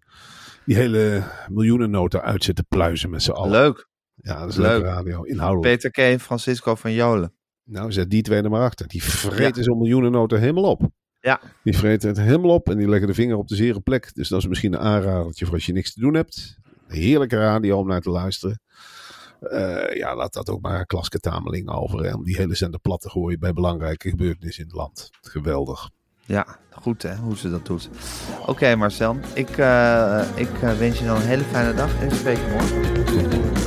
[0.66, 3.52] die hele miljoenennota uitzetten pluizen met z'n allen.
[3.52, 3.88] Leuk.
[4.16, 4.68] Ja, dat is Leuk.
[4.68, 5.24] leuke radio.
[5.24, 5.74] Inhoudelijk.
[5.76, 5.98] Peter K.
[5.98, 7.34] en Francisco van Jolen.
[7.64, 8.88] Nou, zet die twee er maar achter.
[8.88, 10.90] Die vreten zo'n miljoenennota helemaal op.
[11.28, 11.42] Ja.
[11.64, 14.12] Die vreten het helemaal op en die leggen de vinger op de zere plek.
[14.14, 16.58] Dus dat is misschien een aanradertje voor als je niks te doen hebt.
[16.88, 18.62] Heerlijke radio om naar te luisteren.
[19.40, 22.04] Eh, ja, laat dat ook maar Klaske Tameling over.
[22.04, 25.10] Hè, om die hele zender plat te gooien bij belangrijke gebeurtenissen in het land.
[25.22, 25.90] Geweldig.
[26.26, 27.90] Ja, goed hè, hoe ze dat doet.
[28.46, 32.38] Oké Marcel, ik, eh, ik eh, wens je dan een hele fijne dag en spreek
[32.38, 33.67] je morgen.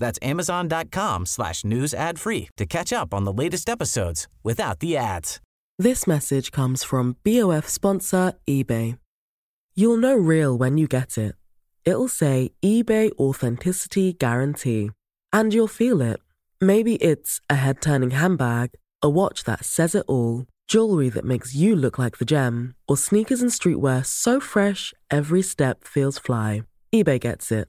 [0.00, 4.96] That's amazon.com slash news ad free to catch up on the latest episodes without the
[4.96, 5.40] ads.
[5.78, 8.98] This message comes from BOF sponsor eBay.
[9.76, 11.36] You'll know real when you get it.
[11.84, 14.90] It'll say eBay Authenticity Guarantee.
[15.32, 16.20] And you'll feel it.
[16.60, 18.72] Maybe it's a head turning handbag,
[19.02, 22.96] a watch that says it all, jewelry that makes you look like the gem, or
[22.96, 26.64] sneakers and streetwear so fresh every step feels fly.
[26.94, 27.68] eBay gets it.